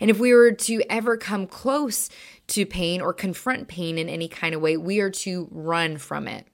And 0.00 0.10
if 0.10 0.18
we 0.18 0.32
were 0.34 0.52
to 0.52 0.82
ever 0.88 1.16
come 1.16 1.46
close 1.46 2.08
to 2.48 2.66
pain 2.66 3.00
or 3.00 3.12
confront 3.12 3.68
pain 3.68 3.98
in 3.98 4.08
any 4.08 4.28
kind 4.28 4.54
of 4.54 4.60
way, 4.60 4.76
we 4.76 5.00
are 5.00 5.10
to 5.10 5.48
run 5.50 5.98
from 5.98 6.28
it. 6.28 6.46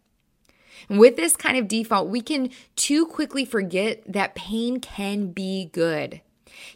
And 0.88 0.98
with 0.98 1.16
this 1.16 1.36
kind 1.36 1.56
of 1.56 1.68
default, 1.68 2.08
we 2.08 2.20
can 2.20 2.50
too 2.76 3.06
quickly 3.06 3.44
forget 3.44 4.02
that 4.06 4.34
pain 4.34 4.80
can 4.80 5.32
be 5.32 5.70
good. 5.72 6.20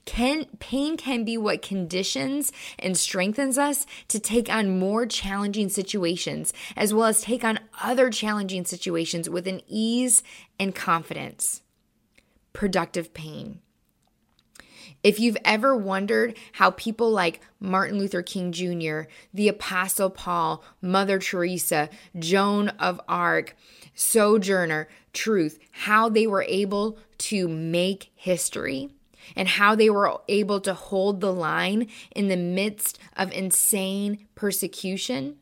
Can, 0.04 0.46
pain 0.58 0.96
can 0.96 1.24
be 1.24 1.36
what 1.36 1.62
conditions 1.62 2.52
and 2.78 2.96
strengthens 2.96 3.58
us 3.58 3.86
to 4.08 4.20
take 4.20 4.48
on 4.48 4.78
more 4.78 5.06
challenging 5.06 5.68
situations, 5.68 6.52
as 6.76 6.94
well 6.94 7.06
as 7.06 7.22
take 7.22 7.44
on 7.44 7.58
other 7.82 8.10
challenging 8.10 8.64
situations 8.64 9.28
with 9.28 9.48
an 9.48 9.60
ease 9.66 10.22
and 10.58 10.74
confidence. 10.74 11.62
Productive 12.52 13.14
pain. 13.14 13.60
If 15.02 15.18
you've 15.18 15.36
ever 15.44 15.76
wondered 15.76 16.36
how 16.52 16.70
people 16.70 17.10
like 17.10 17.40
Martin 17.58 17.98
Luther 17.98 18.22
King 18.22 18.52
Jr., 18.52 19.02
the 19.34 19.48
Apostle 19.48 20.10
Paul, 20.10 20.62
Mother 20.80 21.18
Teresa, 21.18 21.88
Joan 22.16 22.68
of 22.68 23.00
Arc, 23.08 23.56
Sojourner 23.94 24.88
Truth, 25.12 25.58
how 25.72 26.08
they 26.08 26.26
were 26.26 26.44
able 26.48 26.98
to 27.18 27.48
make 27.48 28.10
history 28.14 28.90
and 29.36 29.48
how 29.48 29.74
they 29.74 29.90
were 29.90 30.18
able 30.28 30.60
to 30.60 30.74
hold 30.74 31.20
the 31.20 31.32
line 31.32 31.88
in 32.14 32.28
the 32.28 32.36
midst 32.36 32.98
of 33.16 33.32
insane 33.32 34.26
persecution, 34.34 35.36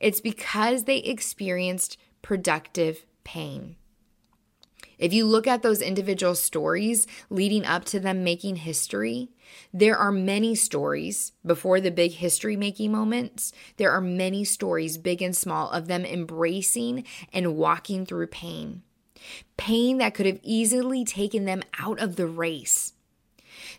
it's 0.00 0.20
because 0.20 0.84
they 0.84 0.98
experienced 0.98 1.96
productive 2.20 3.04
pain. 3.24 3.76
If 5.02 5.12
you 5.12 5.26
look 5.26 5.48
at 5.48 5.62
those 5.62 5.82
individual 5.82 6.36
stories 6.36 7.08
leading 7.28 7.66
up 7.66 7.84
to 7.86 7.98
them 7.98 8.22
making 8.22 8.54
history, 8.54 9.30
there 9.74 9.96
are 9.96 10.12
many 10.12 10.54
stories 10.54 11.32
before 11.44 11.80
the 11.80 11.90
big 11.90 12.12
history 12.12 12.56
making 12.56 12.92
moments. 12.92 13.52
There 13.78 13.90
are 13.90 14.00
many 14.00 14.44
stories, 14.44 14.98
big 14.98 15.20
and 15.20 15.36
small, 15.36 15.68
of 15.70 15.88
them 15.88 16.04
embracing 16.04 17.02
and 17.32 17.56
walking 17.56 18.06
through 18.06 18.28
pain. 18.28 18.82
Pain 19.56 19.98
that 19.98 20.14
could 20.14 20.26
have 20.26 20.38
easily 20.44 21.04
taken 21.04 21.46
them 21.46 21.64
out 21.80 21.98
of 21.98 22.14
the 22.14 22.28
race. 22.28 22.92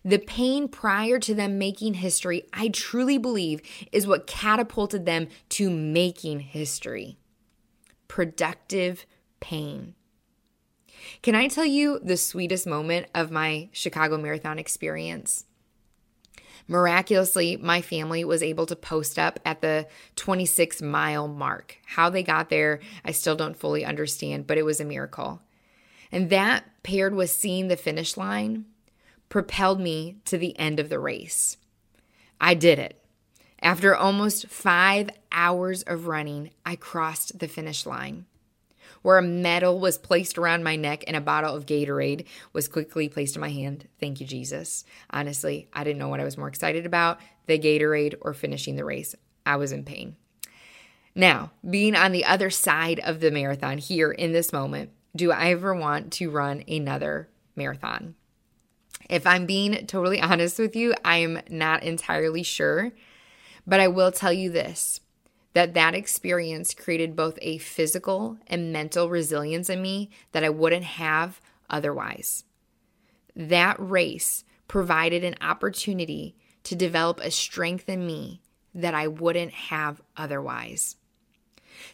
The 0.04 0.20
pain 0.20 0.68
prior 0.68 1.20
to 1.20 1.34
them 1.34 1.58
making 1.58 1.94
history, 1.94 2.44
I 2.52 2.68
truly 2.68 3.18
believe, 3.18 3.62
is 3.94 4.06
what 4.06 4.28
catapulted 4.28 5.06
them 5.06 5.30
to 5.50 5.70
making 5.70 6.42
history. 6.42 7.18
Productive 8.10 9.06
pain. 9.40 9.96
Can 11.22 11.36
I 11.36 11.48
tell 11.48 11.66
you 11.66 12.00
the 12.04 12.18
sweetest 12.18 12.68
moment 12.68 13.08
of 13.14 13.32
my 13.32 13.70
Chicago 13.72 14.18
Marathon 14.18 14.60
experience? 14.60 15.46
Miraculously, 16.68 17.58
my 17.58 17.82
family 17.82 18.24
was 18.24 18.42
able 18.42 18.66
to 18.66 18.76
post 18.76 19.20
up 19.20 19.40
at 19.46 19.62
the 19.62 19.88
26 20.16 20.82
mile 20.82 21.28
mark. 21.28 21.78
How 21.86 22.10
they 22.10 22.24
got 22.24 22.50
there, 22.50 22.80
I 23.04 23.12
still 23.12 23.36
don't 23.36 23.58
fully 23.58 23.84
understand, 23.84 24.48
but 24.48 24.58
it 24.58 24.64
was 24.64 24.80
a 24.80 24.86
miracle. 24.86 25.42
And 26.12 26.30
that, 26.30 26.64
paired 26.84 27.16
with 27.16 27.32
seeing 27.32 27.68
the 27.68 27.76
finish 27.76 28.16
line, 28.16 28.66
propelled 29.30 29.82
me 29.82 30.18
to 30.26 30.38
the 30.38 30.58
end 30.58 30.80
of 30.80 30.90
the 30.90 31.00
race. 31.00 31.58
I 32.40 32.54
did 32.54 32.80
it. 32.80 33.00
After 33.62 33.96
almost 33.96 34.48
five 34.48 35.10
hours 35.32 35.84
of 35.84 36.08
running, 36.08 36.52
I 36.66 36.76
crossed 36.76 37.40
the 37.40 37.48
finish 37.48 37.86
line 37.86 38.26
where 39.04 39.20
a 39.20 39.22
medal 39.22 39.80
was 39.80 40.00
placed 40.00 40.38
around 40.40 40.64
my 40.64 40.76
neck 40.76 41.04
and 41.06 41.16
a 41.16 41.22
bottle 41.22 41.56
of 41.56 41.68
Gatorade 41.68 42.26
was 42.52 42.68
quickly 42.68 43.08
placed 43.08 43.36
in 43.36 43.42
my 43.42 43.50
hand. 43.50 43.88
Thank 44.00 44.20
you, 44.20 44.26
Jesus. 44.26 44.84
Honestly, 45.12 45.68
I 45.72 45.84
didn't 45.84 46.00
know 46.00 46.08
what 46.08 46.20
I 46.20 46.26
was 46.26 46.38
more 46.38 46.48
excited 46.48 46.88
about 46.88 47.20
the 47.46 47.60
Gatorade 47.60 48.16
or 48.22 48.34
finishing 48.34 48.76
the 48.76 48.86
race. 48.86 49.16
I 49.46 49.58
was 49.58 49.72
in 49.72 49.84
pain. 49.84 50.16
Now, 51.16 51.52
being 51.70 51.96
on 51.96 52.12
the 52.12 52.26
other 52.26 52.50
side 52.50 53.00
of 53.00 53.20
the 53.20 53.30
marathon 53.30 53.78
here 53.78 54.12
in 54.12 54.32
this 54.32 54.52
moment, 54.52 54.92
do 55.16 55.32
I 55.32 55.52
ever 55.52 55.76
want 55.76 56.12
to 56.14 56.32
run 56.32 56.64
another 56.68 57.30
marathon? 57.56 58.16
If 59.10 59.28
I'm 59.28 59.46
being 59.46 59.86
totally 59.86 60.22
honest 60.22 60.58
with 60.58 60.76
you, 60.76 60.94
I'm 61.06 61.40
not 61.50 61.84
entirely 61.84 62.44
sure, 62.44 62.94
but 63.68 63.80
I 63.80 63.88
will 63.88 64.12
tell 64.12 64.34
you 64.34 64.50
this 64.50 65.02
that 65.54 65.74
that 65.74 65.96
experience 65.96 66.74
created 66.74 67.16
both 67.16 67.38
a 67.42 67.58
physical 67.60 68.38
and 68.48 68.74
mental 68.74 69.10
resilience 69.10 69.70
in 69.70 69.82
me 69.82 70.10
that 70.32 70.44
I 70.44 70.50
wouldn't 70.50 70.84
have 70.84 71.40
otherwise. 71.70 72.44
That 73.36 73.76
race 73.80 74.44
provided 74.68 75.24
an 75.24 75.36
opportunity 75.42 76.36
to 76.64 76.76
develop 76.76 77.20
a 77.20 77.32
strength 77.32 77.90
in 77.90 78.06
me 78.06 78.42
that 78.74 78.96
I 78.96 79.08
wouldn't 79.08 79.52
have 79.54 80.02
otherwise. 80.18 80.96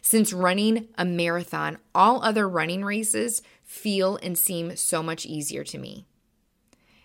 Since 0.02 0.32
running 0.32 0.88
a 0.96 1.04
marathon, 1.04 1.78
all 1.94 2.22
other 2.22 2.48
running 2.48 2.84
races 2.84 3.42
feel 3.64 4.18
and 4.22 4.36
seem 4.36 4.76
so 4.76 5.02
much 5.02 5.26
easier 5.26 5.64
to 5.64 5.78
me. 5.78 6.06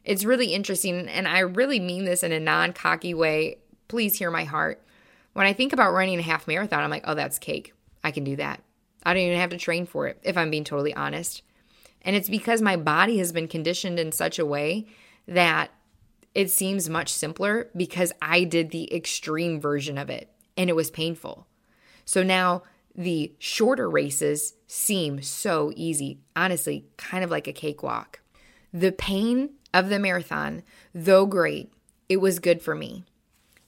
It's 0.04 0.24
really 0.24 0.54
interesting, 0.54 1.08
and 1.08 1.28
I 1.28 1.40
really 1.40 1.80
mean 1.80 2.06
this 2.06 2.24
in 2.24 2.32
a 2.32 2.40
non 2.40 2.74
cocky 2.74 3.14
way. 3.14 3.58
Please 3.88 4.18
hear 4.18 4.30
my 4.30 4.44
heart. 4.44 4.82
When 5.36 5.46
I 5.46 5.52
think 5.52 5.74
about 5.74 5.92
running 5.92 6.18
a 6.18 6.22
half 6.22 6.48
marathon, 6.48 6.82
I'm 6.82 6.90
like, 6.90 7.04
oh, 7.06 7.14
that's 7.14 7.40
cake. 7.40 7.74
I 8.02 8.12
can 8.12 8.24
do 8.24 8.38
that. 8.38 8.62
I 9.04 9.14
don't 9.14 9.24
even 9.24 9.38
have 9.38 9.50
to 9.50 9.58
train 9.58 9.86
for 9.86 10.08
it, 10.08 10.18
if 10.24 10.38
I'm 10.38 10.50
being 10.50 10.64
totally 10.64 10.94
honest. 10.94 11.42
And 12.04 12.16
it's 12.16 12.30
because 12.30 12.62
my 12.62 12.78
body 12.78 13.18
has 13.18 13.34
been 13.34 13.50
conditioned 13.50 14.00
in 14.00 14.14
such 14.14 14.40
a 14.40 14.46
way 14.46 14.88
that 15.28 15.72
it 16.34 16.52
seems 16.52 16.90
much 16.90 17.12
simpler 17.12 17.70
because 17.76 18.14
I 18.22 18.46
did 18.46 18.72
the 18.72 18.96
extreme 18.96 19.60
version 19.60 19.98
of 19.98 20.10
it 20.10 20.32
and 20.56 20.70
it 20.70 20.76
was 20.76 20.90
painful. 20.90 21.48
So 22.06 22.24
now 22.24 22.64
the 22.96 23.34
shorter 23.38 23.90
races 23.90 24.54
seem 24.68 25.22
so 25.22 25.74
easy, 25.76 26.20
honestly, 26.34 26.86
kind 26.96 27.26
of 27.26 27.30
like 27.30 27.50
a 27.50 27.54
cakewalk. 27.54 28.22
The 28.72 28.94
pain 28.94 29.50
of 29.74 29.90
the 29.90 30.00
marathon, 30.00 30.64
though 30.94 31.26
great, 31.26 31.74
it 32.08 32.22
was 32.22 32.40
good 32.40 32.62
for 32.62 32.74
me. 32.74 33.04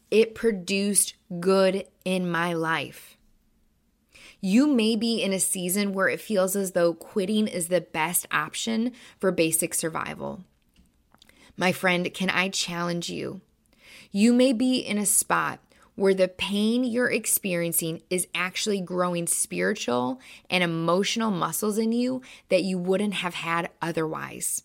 It 0.10 0.36
produced 0.36 1.16
good 1.40 1.86
in 2.06 2.30
my 2.30 2.54
life. 2.54 3.18
You 4.40 4.68
may 4.68 4.96
be 4.96 5.22
in 5.22 5.34
a 5.34 5.40
season 5.40 5.94
where 5.94 6.08
it 6.08 6.22
feels 6.22 6.56
as 6.56 6.72
though 6.72 6.94
quitting 6.94 7.48
is 7.48 7.68
the 7.68 7.82
best 7.82 8.28
option 8.32 8.94
for 9.20 9.32
basic 9.32 9.74
survival. 9.74 10.44
My 11.58 11.72
friend, 11.72 12.14
can 12.14 12.30
I 12.30 12.50
challenge 12.50 13.10
you? 13.10 13.42
You 14.12 14.32
may 14.34 14.54
be 14.54 14.78
in 14.78 14.98
a 14.98 15.06
spot 15.06 15.60
where 15.96 16.14
the 16.14 16.28
pain 16.28 16.84
you're 16.84 17.10
experiencing 17.10 18.04
is 18.12 18.28
actually 18.36 18.80
growing 18.80 19.26
spiritual 19.26 20.22
and 20.50 20.64
emotional 20.64 21.32
muscles 21.32 21.80
in 21.80 21.92
you 21.92 22.22
that 22.50 22.64
you 22.64 22.78
wouldn't 22.78 23.16
have 23.16 23.34
had 23.34 23.72
otherwise. 23.82 24.62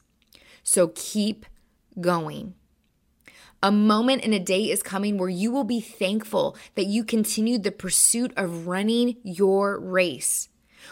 So 0.63 0.93
keep 0.95 1.47
going. 1.99 2.55
A 3.63 3.71
moment 3.71 4.25
and 4.25 4.35
a 4.35 4.41
day 4.41 4.71
is 4.71 4.83
coming 4.83 5.17
where 5.17 5.29
you 5.29 5.53
will 5.53 5.65
be 5.65 5.81
thankful 5.81 6.57
that 6.75 6.87
you 6.87 7.05
continued 7.05 7.63
the 7.63 7.71
pursuit 7.71 8.33
of 8.37 8.67
running 8.67 9.19
your 9.23 9.79
race, 9.79 10.49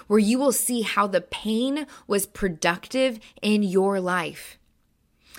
where 0.06 0.20
you 0.20 0.38
will 0.38 0.52
see 0.52 0.82
how 0.82 1.08
the 1.08 1.20
pain 1.20 1.86
was 2.06 2.26
productive 2.26 3.18
in 3.42 3.64
your 3.64 4.00
life. 4.00 4.56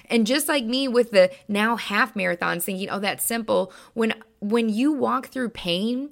And 0.09 0.27
just 0.27 0.49
like 0.49 0.65
me 0.65 0.89
with 0.89 1.11
the 1.11 1.31
now 1.47 1.77
half 1.77 2.15
marathons 2.15 2.63
thinking, 2.63 2.89
"Oh, 2.89 2.99
that's 2.99 3.23
simple." 3.23 3.71
When 3.93 4.13
when 4.39 4.67
you 4.67 4.91
walk 4.91 5.27
through 5.27 5.49
pain 5.49 6.09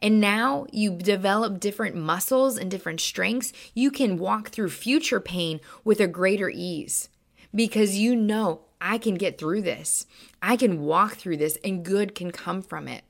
and 0.00 0.20
now 0.20 0.66
you 0.72 0.92
develop 0.92 1.58
different 1.58 1.96
muscles 1.96 2.56
and 2.56 2.70
different 2.70 3.00
strengths, 3.00 3.52
you 3.74 3.90
can 3.90 4.16
walk 4.16 4.50
through 4.50 4.70
future 4.70 5.18
pain 5.18 5.60
with 5.82 5.98
a 5.98 6.06
greater 6.06 6.50
ease 6.50 7.08
because 7.52 7.98
you 7.98 8.14
know 8.14 8.60
I 8.82 8.98
can 8.98 9.14
get 9.14 9.38
through 9.38 9.62
this. 9.62 10.06
I 10.42 10.56
can 10.56 10.82
walk 10.82 11.14
through 11.14 11.36
this 11.36 11.56
and 11.64 11.84
good 11.84 12.14
can 12.16 12.32
come 12.32 12.60
from 12.60 12.88
it. 12.88 13.04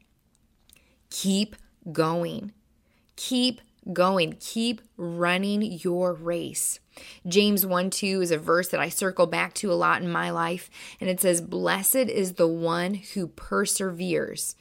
Keep 1.11 1.57
going. 1.91 2.53
Keep 3.17 3.63
going. 3.93 4.37
Keep 4.39 4.83
running 4.97 5.63
your 5.63 6.13
race. 6.13 6.79
James 7.27 7.65
1 7.65 7.91
2 7.91 8.21
is 8.21 8.31
a 8.31 8.39
verse 8.39 8.69
that 8.69 8.81
I 8.81 8.91
circle 8.91 9.27
back 9.27 9.55
to 9.55 9.73
a 9.73 9.75
lot 9.75 10.03
in 10.03 10.13
my 10.13 10.31
life, 10.31 10.69
and 11.01 11.09
it 11.09 11.21
says, 11.21 11.41
Blessed 11.41 11.97
is 11.97 12.35
the 12.35 12.47
one 12.47 12.95
who 12.95 13.29
perseveres. 13.29 14.55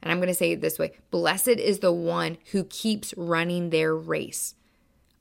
And 0.00 0.12
I'm 0.12 0.18
going 0.18 0.28
to 0.28 0.34
say 0.34 0.52
it 0.52 0.60
this 0.60 0.78
way 0.78 0.92
Blessed 1.10 1.48
is 1.48 1.80
the 1.80 1.92
one 1.92 2.38
who 2.52 2.64
keeps 2.64 3.12
running 3.16 3.70
their 3.70 3.94
race 3.94 4.54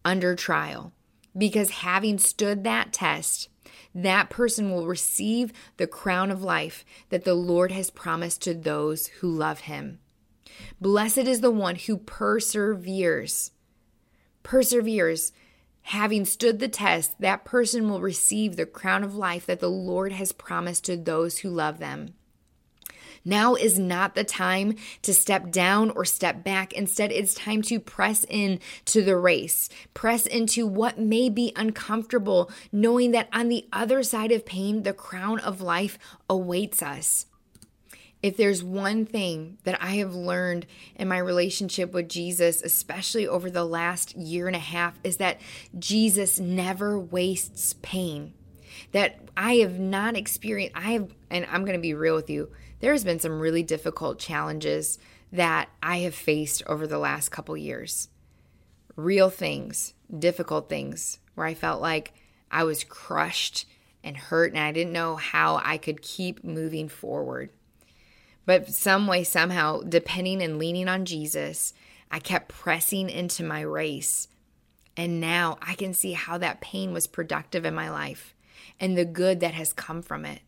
under 0.05 0.35
trial, 0.35 0.93
because 1.35 1.69
having 1.71 2.19
stood 2.19 2.63
that 2.63 2.93
test, 2.93 3.49
that 3.93 4.29
person 4.29 4.71
will 4.71 4.87
receive 4.87 5.53
the 5.77 5.87
crown 5.87 6.31
of 6.31 6.43
life 6.43 6.85
that 7.09 7.23
the 7.23 7.33
Lord 7.33 7.71
has 7.71 7.89
promised 7.89 8.41
to 8.43 8.53
those 8.53 9.07
who 9.07 9.29
love 9.29 9.61
him. 9.61 9.99
Blessed 10.81 11.19
is 11.19 11.41
the 11.41 11.51
one 11.51 11.75
who 11.75 11.97
perseveres. 11.97 13.51
Perseveres. 14.43 15.31
Having 15.81 16.25
stood 16.25 16.59
the 16.59 16.67
test, 16.67 17.19
that 17.21 17.45
person 17.45 17.89
will 17.89 18.01
receive 18.01 18.55
the 18.55 18.65
crown 18.65 19.03
of 19.03 19.15
life 19.15 19.45
that 19.45 19.61
the 19.61 19.69
Lord 19.69 20.11
has 20.11 20.31
promised 20.31 20.83
to 20.85 20.97
those 20.97 21.39
who 21.39 21.49
love 21.49 21.79
them. 21.79 22.13
Now 23.27 23.55
is 23.55 23.77
not 23.77 24.15
the 24.15 24.23
time 24.23 24.75
to 25.01 25.13
step 25.13 25.51
down 25.51 25.89
or 25.89 26.05
step 26.05 26.45
back. 26.45 26.71
Instead, 26.71 27.11
it's 27.11 27.33
time 27.33 27.61
to 27.63 27.77
press 27.77 28.25
in 28.29 28.61
to 28.85 29.03
the 29.03 29.17
race, 29.17 29.67
press 29.93 30.25
into 30.25 30.65
what 30.65 30.97
may 30.97 31.27
be 31.27 31.51
uncomfortable, 31.57 32.49
knowing 32.71 33.11
that 33.11 33.27
on 33.33 33.49
the 33.49 33.67
other 33.73 34.01
side 34.01 34.31
of 34.31 34.45
pain, 34.45 34.83
the 34.83 34.93
crown 34.93 35.41
of 35.41 35.59
life 35.59 35.99
awaits 36.29 36.81
us. 36.81 37.25
If 38.23 38.37
there's 38.37 38.63
one 38.63 39.05
thing 39.05 39.57
that 39.65 39.83
I 39.83 39.97
have 39.97 40.15
learned 40.15 40.65
in 40.95 41.09
my 41.09 41.17
relationship 41.17 41.91
with 41.91 42.07
Jesus, 42.07 42.61
especially 42.61 43.27
over 43.27 43.51
the 43.51 43.65
last 43.65 44.15
year 44.15 44.47
and 44.47 44.55
a 44.55 44.59
half, 44.59 44.97
is 45.03 45.17
that 45.17 45.41
Jesus 45.77 46.39
never 46.39 46.97
wastes 46.97 47.75
pain. 47.81 48.33
That 48.91 49.19
I 49.35 49.55
have 49.57 49.79
not 49.79 50.15
experienced, 50.15 50.77
I 50.77 50.91
have, 50.91 51.13
and 51.29 51.45
I'm 51.51 51.65
going 51.65 51.77
to 51.77 51.81
be 51.81 51.93
real 51.93 52.15
with 52.15 52.29
you, 52.29 52.49
there's 52.79 53.03
been 53.03 53.19
some 53.19 53.39
really 53.39 53.63
difficult 53.63 54.19
challenges 54.19 54.99
that 55.31 55.69
I 55.81 55.99
have 55.99 56.15
faced 56.15 56.63
over 56.67 56.87
the 56.87 56.99
last 56.99 57.29
couple 57.29 57.57
years. 57.57 58.09
Real 58.95 59.29
things, 59.29 59.93
difficult 60.17 60.69
things, 60.69 61.19
where 61.35 61.47
I 61.47 61.53
felt 61.53 61.81
like 61.81 62.13
I 62.49 62.63
was 62.63 62.83
crushed 62.83 63.65
and 64.03 64.15
hurt 64.15 64.53
and 64.53 64.59
I 64.59 64.71
didn't 64.71 64.93
know 64.93 65.15
how 65.15 65.59
I 65.63 65.77
could 65.77 66.01
keep 66.01 66.43
moving 66.43 66.87
forward. 66.87 67.49
But 68.45 68.69
some 68.69 69.07
way, 69.07 69.23
somehow, 69.23 69.81
depending 69.81 70.41
and 70.41 70.57
leaning 70.57 70.87
on 70.87 71.03
Jesus, 71.03 71.73
I 72.09 72.19
kept 72.19 72.47
pressing 72.47 73.09
into 73.09 73.43
my 73.43 73.61
race. 73.61 74.29
And 74.95 75.19
now 75.19 75.57
I 75.61 75.75
can 75.75 75.93
see 75.93 76.13
how 76.13 76.37
that 76.37 76.61
pain 76.61 76.93
was 76.93 77.05
productive 77.05 77.65
in 77.65 77.75
my 77.75 77.91
life 77.91 78.33
and 78.79 78.97
the 78.97 79.05
good 79.05 79.39
that 79.39 79.53
has 79.53 79.73
come 79.73 80.01
from 80.01 80.25
it. 80.25 80.41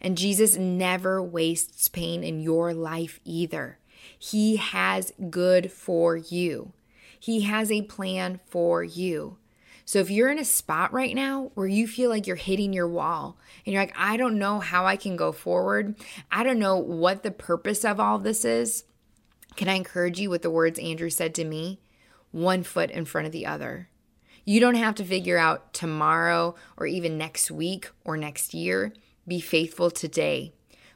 And 0.00 0.18
Jesus 0.18 0.56
never 0.56 1.22
wastes 1.22 1.88
pain 1.88 2.22
in 2.22 2.40
your 2.40 2.74
life 2.74 3.20
either. 3.24 3.78
He 4.18 4.56
has 4.56 5.12
good 5.30 5.72
for 5.72 6.16
you, 6.16 6.72
He 7.18 7.42
has 7.42 7.70
a 7.70 7.82
plan 7.82 8.40
for 8.46 8.82
you. 8.82 9.38
So 9.88 10.00
if 10.00 10.10
you're 10.10 10.32
in 10.32 10.40
a 10.40 10.44
spot 10.44 10.92
right 10.92 11.14
now 11.14 11.52
where 11.54 11.68
you 11.68 11.86
feel 11.86 12.10
like 12.10 12.26
you're 12.26 12.34
hitting 12.34 12.72
your 12.72 12.88
wall 12.88 13.38
and 13.64 13.72
you're 13.72 13.82
like, 13.82 13.94
I 13.96 14.16
don't 14.16 14.36
know 14.36 14.58
how 14.58 14.84
I 14.84 14.96
can 14.96 15.14
go 15.14 15.30
forward, 15.30 15.94
I 16.28 16.42
don't 16.42 16.58
know 16.58 16.76
what 16.76 17.22
the 17.22 17.30
purpose 17.30 17.84
of 17.84 18.00
all 18.00 18.18
this 18.18 18.44
is, 18.44 18.82
can 19.56 19.68
I 19.68 19.74
encourage 19.74 20.20
you 20.20 20.28
with 20.28 20.42
the 20.42 20.50
words 20.50 20.78
Andrew 20.78 21.08
said 21.08 21.34
to 21.36 21.44
me? 21.44 21.80
One 22.30 22.62
foot 22.62 22.90
in 22.90 23.06
front 23.06 23.26
of 23.26 23.32
the 23.32 23.46
other. 23.46 23.88
You 24.46 24.60
don't 24.60 24.76
have 24.76 24.94
to 24.94 25.04
figure 25.04 25.36
out 25.36 25.74
tomorrow 25.74 26.54
or 26.76 26.86
even 26.86 27.18
next 27.18 27.50
week 27.50 27.90
or 28.04 28.16
next 28.16 28.54
year. 28.54 28.94
Be 29.26 29.40
faithful 29.40 29.90
today. 29.90 30.52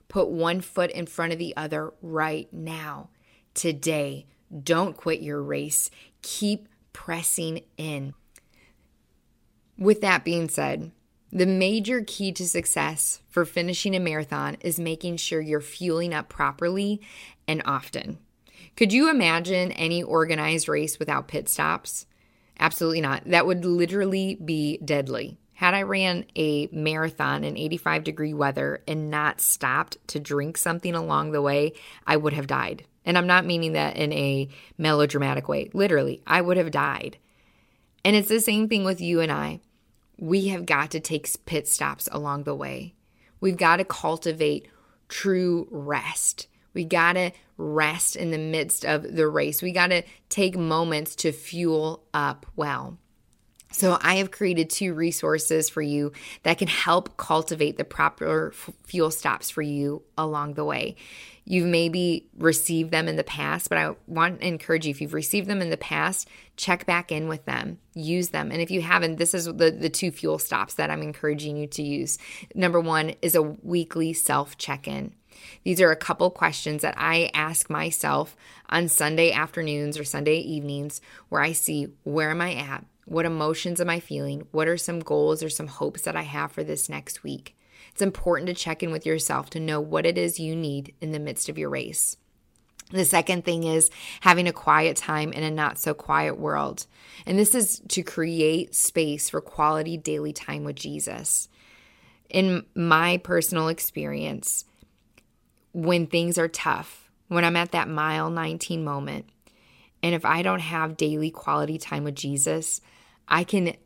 Put 0.09 0.29
one 0.29 0.61
foot 0.61 0.93
in 0.93 1.07
front 1.07 1.33
of 1.33 1.41
the 1.41 1.55
other 1.57 1.93
right 2.01 2.51
now. 2.53 3.11
Today. 3.53 4.27
Don't 4.63 4.97
quit 4.97 5.21
your 5.21 5.43
race. 5.43 5.91
Keep 6.23 6.69
pressing 6.93 7.63
in. 7.77 8.15
With 9.77 10.01
that 10.01 10.25
being 10.25 10.49
said, 10.49 10.93
the 11.33 11.47
major 11.47 12.03
key 12.05 12.33
to 12.33 12.49
success 12.49 13.21
for 13.29 13.45
finishing 13.45 13.97
a 13.97 14.01
marathon 14.01 14.57
is 14.61 14.79
making 14.79 15.17
sure 15.17 15.41
you're 15.41 15.61
fueling 15.61 16.15
up 16.15 16.29
properly 16.29 17.01
and 17.49 17.63
often. 17.65 18.19
Could 18.77 18.93
you 18.93 19.11
imagine 19.11 19.73
any 19.73 20.03
organized 20.03 20.69
race 20.69 20.99
without 20.99 21.29
pit 21.29 21.49
stops? 21.49 22.07
Absolutely 22.61 23.01
not. 23.01 23.25
That 23.27 23.47
would 23.47 23.65
literally 23.65 24.37
be 24.37 24.79
deadly. 24.85 25.39
Had 25.55 25.75
I 25.75 25.83
ran 25.83 26.27
a 26.37 26.69
marathon 26.71 27.43
in 27.43 27.57
85 27.57 28.05
degree 28.05 28.35
weather 28.35 28.83
and 28.87 29.11
not 29.11 29.41
stopped 29.41 29.97
to 30.09 30.21
drink 30.21 30.57
something 30.57 30.95
along 30.95 31.33
the 31.33 31.43
way, 31.43 31.73
I 32.07 32.17
would 32.17 32.35
have 32.35 32.47
died. 32.47 32.85
And 33.05 33.19
I'm 33.19 33.27
not 33.27 33.47
meaning 33.47 33.73
that 33.73 33.97
in 33.97 34.13
a 34.13 34.49
melodramatic 34.79 35.49
way. 35.49 35.71
Literally, 35.73 36.23
I 36.27 36.41
would 36.41 36.57
have 36.59 36.71
died. 36.71 37.19
And 38.05 38.15
it's 38.15 38.29
the 38.29 38.41
same 38.41 38.69
thing 38.69 38.85
with 38.85 39.01
you 39.01 39.21
and 39.21 39.33
I 39.33 39.61
we 40.21 40.49
have 40.49 40.67
got 40.67 40.91
to 40.91 41.01
take 41.01 41.29
pit 41.47 41.67
stops 41.67 42.09
along 42.13 42.45
the 42.45 42.55
way. 42.55 42.95
We've 43.41 43.57
got 43.57 43.77
to 43.77 43.85
cultivate 43.85 44.69
true 45.09 45.67
rest. 45.71 46.47
We 46.75 46.85
got 46.85 47.15
to 47.15 47.33
rest 47.57 48.17
in 48.17 48.31
the 48.31 48.39
midst 48.39 48.85
of 48.85 49.03
the 49.15 49.29
race. 49.29 49.63
We 49.63 49.73
got 49.73 49.89
to 49.89 50.03
take 50.29 50.57
moments 50.57 51.15
to 51.17 51.33
fuel 51.33 52.05
up 52.15 52.47
well. 52.57 52.99
So, 53.73 53.99
I 54.03 54.17
have 54.17 54.33
created 54.33 54.69
two 54.69 54.95
resources 54.95 55.69
for 55.69 55.81
you 55.81 56.11
that 56.43 56.59
can 56.59 56.67
help 56.67 57.17
cultivate 57.17 57.77
the 57.77 57.85
proper 57.85 58.53
fuel 58.85 59.13
stops 59.13 59.49
for 59.49 59.63
you 59.63 60.03
along 60.19 60.55
the 60.55 60.65
way. 60.65 60.97
You've 61.45 61.67
maybe 61.67 62.27
received 62.37 62.91
them 62.91 63.09
in 63.09 63.17
the 63.17 63.25
past, 63.25 63.69
but 63.69 63.79
I 63.79 63.95
want 64.07 64.41
to 64.41 64.47
encourage 64.47 64.87
you 64.87 64.91
if 64.91 65.01
you've 65.01 65.15
received 65.15 65.49
them 65.49 65.63
in 65.63 65.71
the 65.71 65.77
past, 65.77 66.29
check 66.57 66.85
back 66.85 67.11
in 67.11 67.29
with 67.29 67.45
them, 67.45 67.79
use 67.95 68.29
them. 68.29 68.51
And 68.51 68.61
if 68.61 68.71
you 68.71 68.83
haven't, 68.83 69.17
this 69.17 69.35
is 69.35 69.47
the, 69.47 69.71
the 69.71 69.89
two 69.89 70.11
fuel 70.11 70.39
stops 70.39 70.75
that 70.75 70.91
I'm 70.91 71.03
encouraging 71.03 71.57
you 71.57 71.67
to 71.69 71.83
use. 71.83 72.19
Number 72.55 72.81
one 72.81 73.15
is 73.23 73.35
a 73.35 73.43
weekly 73.43 74.13
self 74.13 74.59
check 74.59 74.87
in. 74.87 75.15
These 75.65 75.81
are 75.81 75.91
a 75.91 75.97
couple 75.97 76.31
questions 76.31 76.83
that 76.83 76.95
I 76.97 77.31
ask 77.35 77.71
myself 77.71 78.37
on 78.69 78.89
Sunday 78.89 79.33
afternoons 79.33 79.99
or 79.99 80.05
Sunday 80.05 80.39
evenings 80.39 81.01
where 81.29 81.43
I 81.43 81.53
see 81.53 81.89
where 82.05 82.31
am 82.31 82.41
I 82.41 82.55
at? 82.55 82.85
What 83.07 83.27
emotions 83.27 83.81
am 83.81 83.91
I 83.91 84.01
feeling? 84.01 84.47
What 84.53 84.69
are 84.69 84.77
some 84.77 85.01
goals 85.01 85.43
or 85.43 85.51
some 85.51 85.67
hopes 85.67 86.03
that 86.03 86.17
I 86.17 86.23
have 86.23 86.53
for 86.53 86.63
this 86.63 86.89
next 86.89 87.23
week? 87.25 87.57
It's 87.93 88.03
important 88.03 88.49
to 88.49 88.55
check 88.55 88.83
in 88.83 88.93
with 88.93 89.05
yourself 89.05 89.51
to 89.51 89.61
know 89.61 89.81
what 89.81 90.07
it 90.07 90.17
is 90.17 90.39
you 90.39 90.55
need 90.55 90.95
in 91.01 91.13
the 91.13 91.19
midst 91.19 91.49
of 91.49 91.59
your 91.59 91.71
race. 91.71 92.17
The 92.91 93.05
second 93.05 93.45
thing 93.45 93.65
is 93.65 93.91
having 94.21 94.49
a 94.49 94.53
quiet 94.53 94.97
time 94.97 95.33
in 95.33 95.43
a 95.43 95.51
not 95.51 95.79
so 95.79 95.95
quiet 95.95 96.39
world. 96.39 96.87
And 97.25 97.39
this 97.39 97.55
is 97.55 97.81
to 97.89 98.03
create 98.03 98.75
space 98.75 99.31
for 99.31 99.41
quality 99.41 99.97
daily 99.97 100.33
time 100.33 100.65
with 100.65 100.77
Jesus. 100.77 101.49
In 102.29 102.65
my 102.75 103.19
personal 103.19 103.69
experience, 103.69 104.65
when 105.73 106.07
things 106.07 106.39
are 106.39 106.49
tough, 106.49 107.11
when 107.29 107.45
I'm 107.45 107.57
at 107.57 107.73
that 107.73 107.89
mile 107.89 108.31
19 108.31 108.83
moment, 108.85 109.27
and 110.03 110.15
if 110.15 110.25
I 110.25 110.43
don't 110.43 110.61
have 110.61 110.97
daily 110.97 111.31
quality 111.31 111.79
time 111.79 112.05
with 112.05 112.15
Jesus, 112.15 112.81
I 113.29 113.45
can 113.45 113.77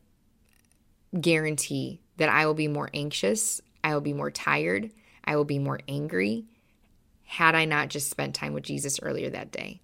guarantee 1.21 2.01
that 2.17 2.29
I 2.29 2.47
will 2.47 2.55
be 2.55 2.69
more 2.69 2.91
anxious, 2.95 3.61
I 3.83 3.95
will 3.95 4.01
be 4.01 4.13
more 4.13 4.31
tired, 4.31 4.91
I 5.25 5.37
will 5.37 5.45
be 5.45 5.59
more 5.59 5.81
angry 5.89 6.47
had 7.27 7.55
I 7.55 7.65
not 7.65 7.89
just 7.89 8.11
spent 8.11 8.35
time 8.35 8.53
with 8.53 8.65
Jesus 8.65 9.01
earlier 9.01 9.31
that 9.31 9.51
day. 9.51 9.81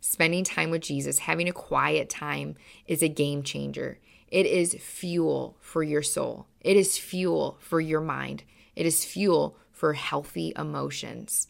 Spending 0.00 0.44
time 0.44 0.70
with 0.70 0.82
Jesus, 0.82 1.20
having 1.20 1.48
a 1.48 1.52
quiet 1.52 2.10
time, 2.10 2.56
is 2.86 3.02
a 3.02 3.08
game 3.08 3.42
changer. 3.42 3.98
It 4.28 4.46
is 4.46 4.76
fuel 4.80 5.56
for 5.60 5.82
your 5.82 6.02
soul, 6.02 6.46
it 6.60 6.76
is 6.76 6.98
fuel 6.98 7.58
for 7.60 7.80
your 7.80 8.00
mind, 8.00 8.44
it 8.76 8.86
is 8.86 9.04
fuel 9.04 9.56
for 9.82 9.94
healthy 9.94 10.52
emotions. 10.56 11.48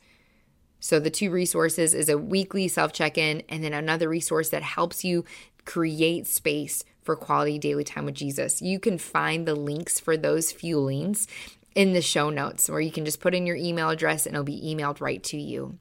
So, 0.80 0.98
the 0.98 1.10
two 1.10 1.30
resources 1.30 1.92
is 1.92 2.08
a 2.08 2.16
weekly 2.16 2.66
self 2.66 2.94
check 2.94 3.18
in, 3.18 3.42
and 3.50 3.62
then 3.62 3.74
another 3.74 4.08
resource 4.08 4.48
that 4.48 4.62
helps 4.62 5.04
you 5.04 5.26
create 5.66 6.26
space 6.26 6.82
for 7.02 7.14
quality 7.14 7.58
daily 7.58 7.84
time 7.84 8.06
with 8.06 8.14
Jesus. 8.14 8.62
You 8.62 8.80
can 8.80 8.96
find 8.96 9.46
the 9.46 9.54
links 9.54 10.00
for 10.00 10.16
those 10.16 10.50
fuelings 10.50 11.26
in 11.74 11.92
the 11.92 12.00
show 12.00 12.30
notes 12.30 12.70
where 12.70 12.80
you 12.80 12.90
can 12.90 13.04
just 13.04 13.20
put 13.20 13.34
in 13.34 13.44
your 13.44 13.56
email 13.56 13.90
address 13.90 14.24
and 14.24 14.34
it'll 14.34 14.44
be 14.44 14.74
emailed 14.74 15.02
right 15.02 15.22
to 15.24 15.36
you. 15.36 15.76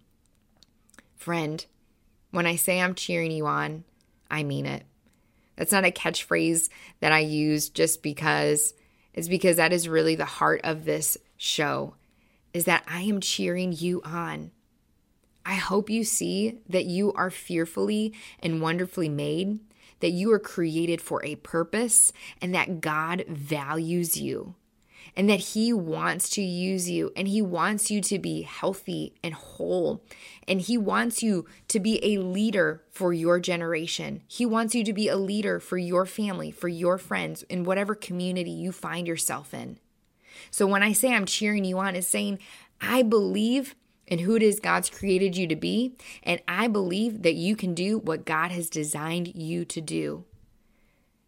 Friend, 1.16 1.66
when 2.32 2.46
I 2.46 2.58
say 2.58 2.82
I'm 2.82 2.96
cheering 2.96 3.32
you 3.32 3.46
on, 3.48 3.86
I 4.30 4.44
mean 4.44 4.66
it. 4.66 4.84
That's 5.56 5.72
not 5.72 5.86
a 5.86 5.92
catchphrase 5.92 6.68
that 7.00 7.14
I 7.14 7.20
use 7.20 7.70
just 7.70 8.04
because 8.04 8.74
it's 9.14 9.30
because 9.30 9.56
that 9.56 9.72
is 9.72 9.88
really 9.88 10.16
the 10.16 10.26
heart 10.26 10.60
of 10.66 10.84
this 10.84 11.18
show 11.38 11.96
is 12.54 12.66
that 12.66 12.84
I 12.88 13.02
am 13.02 13.22
cheering 13.22 13.74
you 13.76 14.02
on. 14.04 14.52
I 15.46 15.56
hope 15.56 15.90
you 15.90 16.04
see 16.04 16.60
that 16.70 16.86
you 16.86 17.14
are 17.14 17.32
fearfully 17.32 18.14
and 18.40 18.62
wonderfully 18.62 19.10
made, 19.10 19.60
that 20.00 20.12
you 20.12 20.32
are 20.32 20.40
created 20.40 21.02
for 21.02 21.24
a 21.26 21.36
purpose, 21.36 22.12
and 22.42 22.54
that 22.54 22.82
God 22.82 23.26
values 23.28 24.18
you 24.18 24.56
and 25.16 25.30
that 25.30 25.40
He 25.40 25.74
wants 25.74 26.30
to 26.32 26.42
use 26.42 26.90
you 26.90 27.12
and 27.16 27.28
He 27.28 27.42
wants 27.42 27.92
you 27.92 28.02
to 28.02 28.20
be 28.20 28.44
healthy 28.44 29.14
and 29.24 29.34
whole. 29.34 30.04
And 30.48 30.62
He 30.62 30.78
wants 30.78 31.22
you 31.22 31.46
to 31.70 31.80
be 31.80 32.00
a 32.04 32.22
leader 32.22 32.84
for 32.90 33.14
your 33.14 33.40
generation. 33.40 34.24
He 34.28 34.46
wants 34.46 34.76
you 34.76 34.84
to 34.84 34.94
be 34.94 35.08
a 35.08 35.18
leader 35.18 35.60
for 35.60 35.78
your 35.78 36.06
family, 36.06 36.52
for 36.52 36.68
your 36.68 36.98
friends, 36.98 37.44
in 37.44 37.64
whatever 37.64 37.96
community 37.96 38.52
you 38.52 38.72
find 38.72 39.08
yourself 39.08 39.54
in. 39.54 39.80
So 40.50 40.66
when 40.66 40.84
I 40.84 40.94
say 40.94 41.14
I'm 41.14 41.26
cheering 41.26 41.66
you 41.66 41.78
on, 41.80 41.96
it's 41.96 42.08
saying, 42.08 42.40
I 42.80 43.04
believe 43.04 43.76
in 44.08 44.20
who 44.20 44.36
it 44.36 44.44
is 44.44 44.60
God's 44.60 44.90
created 44.90 45.38
you 45.38 45.48
to 45.48 45.56
be, 45.56 45.96
and 46.24 46.42
I 46.48 46.68
believe 46.68 47.22
that 47.22 47.36
you 47.36 47.56
can 47.56 47.74
do 47.74 47.98
what 47.98 48.26
God 48.26 48.52
has 48.52 48.70
designed 48.70 49.36
you 49.36 49.64
to 49.66 49.80
do. 49.80 50.26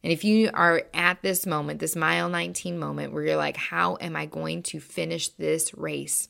And 0.03 0.11
if 0.11 0.25
you 0.25 0.49
are 0.53 0.83
at 0.93 1.21
this 1.21 1.45
moment, 1.45 1.79
this 1.79 1.95
mile 1.95 2.27
19 2.27 2.77
moment, 2.77 3.13
where 3.13 3.23
you're 3.23 3.37
like, 3.37 3.55
how 3.55 3.97
am 4.01 4.17
I 4.17 4.25
going 4.25 4.63
to 4.63 4.81
finish 4.81 5.29
this 5.29 5.73
race? 5.73 6.27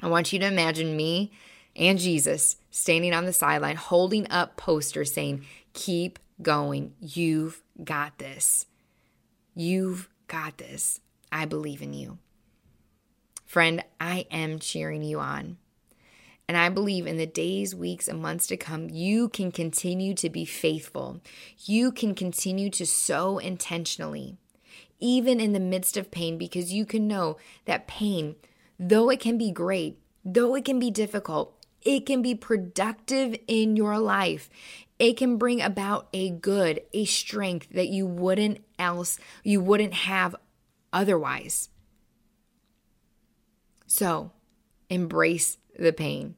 I 0.00 0.08
want 0.08 0.32
you 0.32 0.38
to 0.38 0.46
imagine 0.46 0.96
me 0.96 1.32
and 1.74 1.98
Jesus 1.98 2.56
standing 2.70 3.12
on 3.12 3.24
the 3.24 3.32
sideline 3.32 3.76
holding 3.76 4.30
up 4.30 4.56
posters 4.56 5.12
saying, 5.12 5.46
Keep 5.72 6.18
going. 6.42 6.92
You've 7.00 7.62
got 7.82 8.18
this. 8.18 8.66
You've 9.54 10.08
got 10.28 10.58
this. 10.58 11.00
I 11.32 11.46
believe 11.46 11.82
in 11.82 11.94
you. 11.94 12.18
Friend, 13.46 13.82
I 13.98 14.26
am 14.30 14.58
cheering 14.58 15.02
you 15.02 15.18
on. 15.18 15.56
And 16.48 16.56
I 16.56 16.68
believe 16.68 17.06
in 17.06 17.16
the 17.16 17.26
days, 17.26 17.74
weeks, 17.74 18.08
and 18.08 18.20
months 18.20 18.46
to 18.48 18.56
come, 18.56 18.90
you 18.90 19.28
can 19.28 19.50
continue 19.50 20.14
to 20.14 20.28
be 20.28 20.44
faithful. 20.44 21.20
You 21.64 21.92
can 21.92 22.14
continue 22.14 22.68
to 22.70 22.84
sow 22.84 23.38
intentionally, 23.38 24.36
even 25.00 25.40
in 25.40 25.52
the 25.52 25.60
midst 25.60 25.96
of 25.96 26.10
pain, 26.10 26.36
because 26.36 26.72
you 26.72 26.84
can 26.84 27.08
know 27.08 27.38
that 27.64 27.86
pain, 27.86 28.36
though 28.78 29.08
it 29.08 29.20
can 29.20 29.38
be 29.38 29.50
great, 29.50 29.98
though 30.24 30.54
it 30.54 30.64
can 30.64 30.78
be 30.78 30.90
difficult, 30.90 31.54
it 31.80 32.06
can 32.06 32.22
be 32.22 32.34
productive 32.34 33.36
in 33.46 33.76
your 33.76 33.98
life. 33.98 34.50
It 34.98 35.16
can 35.16 35.36
bring 35.36 35.60
about 35.60 36.08
a 36.12 36.30
good, 36.30 36.82
a 36.92 37.04
strength 37.06 37.68
that 37.70 37.88
you 37.88 38.06
wouldn't 38.06 38.62
else, 38.78 39.18
you 39.42 39.60
wouldn't 39.60 39.94
have 39.94 40.36
otherwise. 40.92 41.68
So, 43.86 44.32
embrace 44.88 45.58
the 45.78 45.92
pain. 45.92 46.36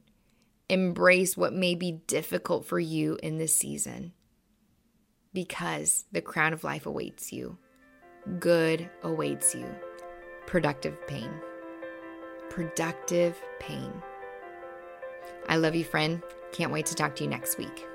Embrace 0.69 1.37
what 1.37 1.53
may 1.53 1.75
be 1.75 2.01
difficult 2.07 2.65
for 2.65 2.79
you 2.79 3.17
in 3.21 3.37
this 3.37 3.55
season 3.55 4.13
because 5.35 6.05
the 6.11 6.21
crown 6.21 6.53
of 6.53 6.63
life 6.63 6.87
awaits 6.87 7.31
you. 7.31 7.57
Good 8.39 8.89
awaits 9.03 9.53
you. 9.53 9.67
Productive 10.47 10.97
pain. 11.05 11.29
Productive 12.49 13.39
pain. 13.59 13.91
I 15.47 15.57
love 15.57 15.75
you, 15.75 15.83
friend. 15.83 16.23
Can't 16.53 16.71
wait 16.71 16.87
to 16.87 16.95
talk 16.95 17.15
to 17.17 17.23
you 17.23 17.29
next 17.29 17.57
week. 17.57 17.85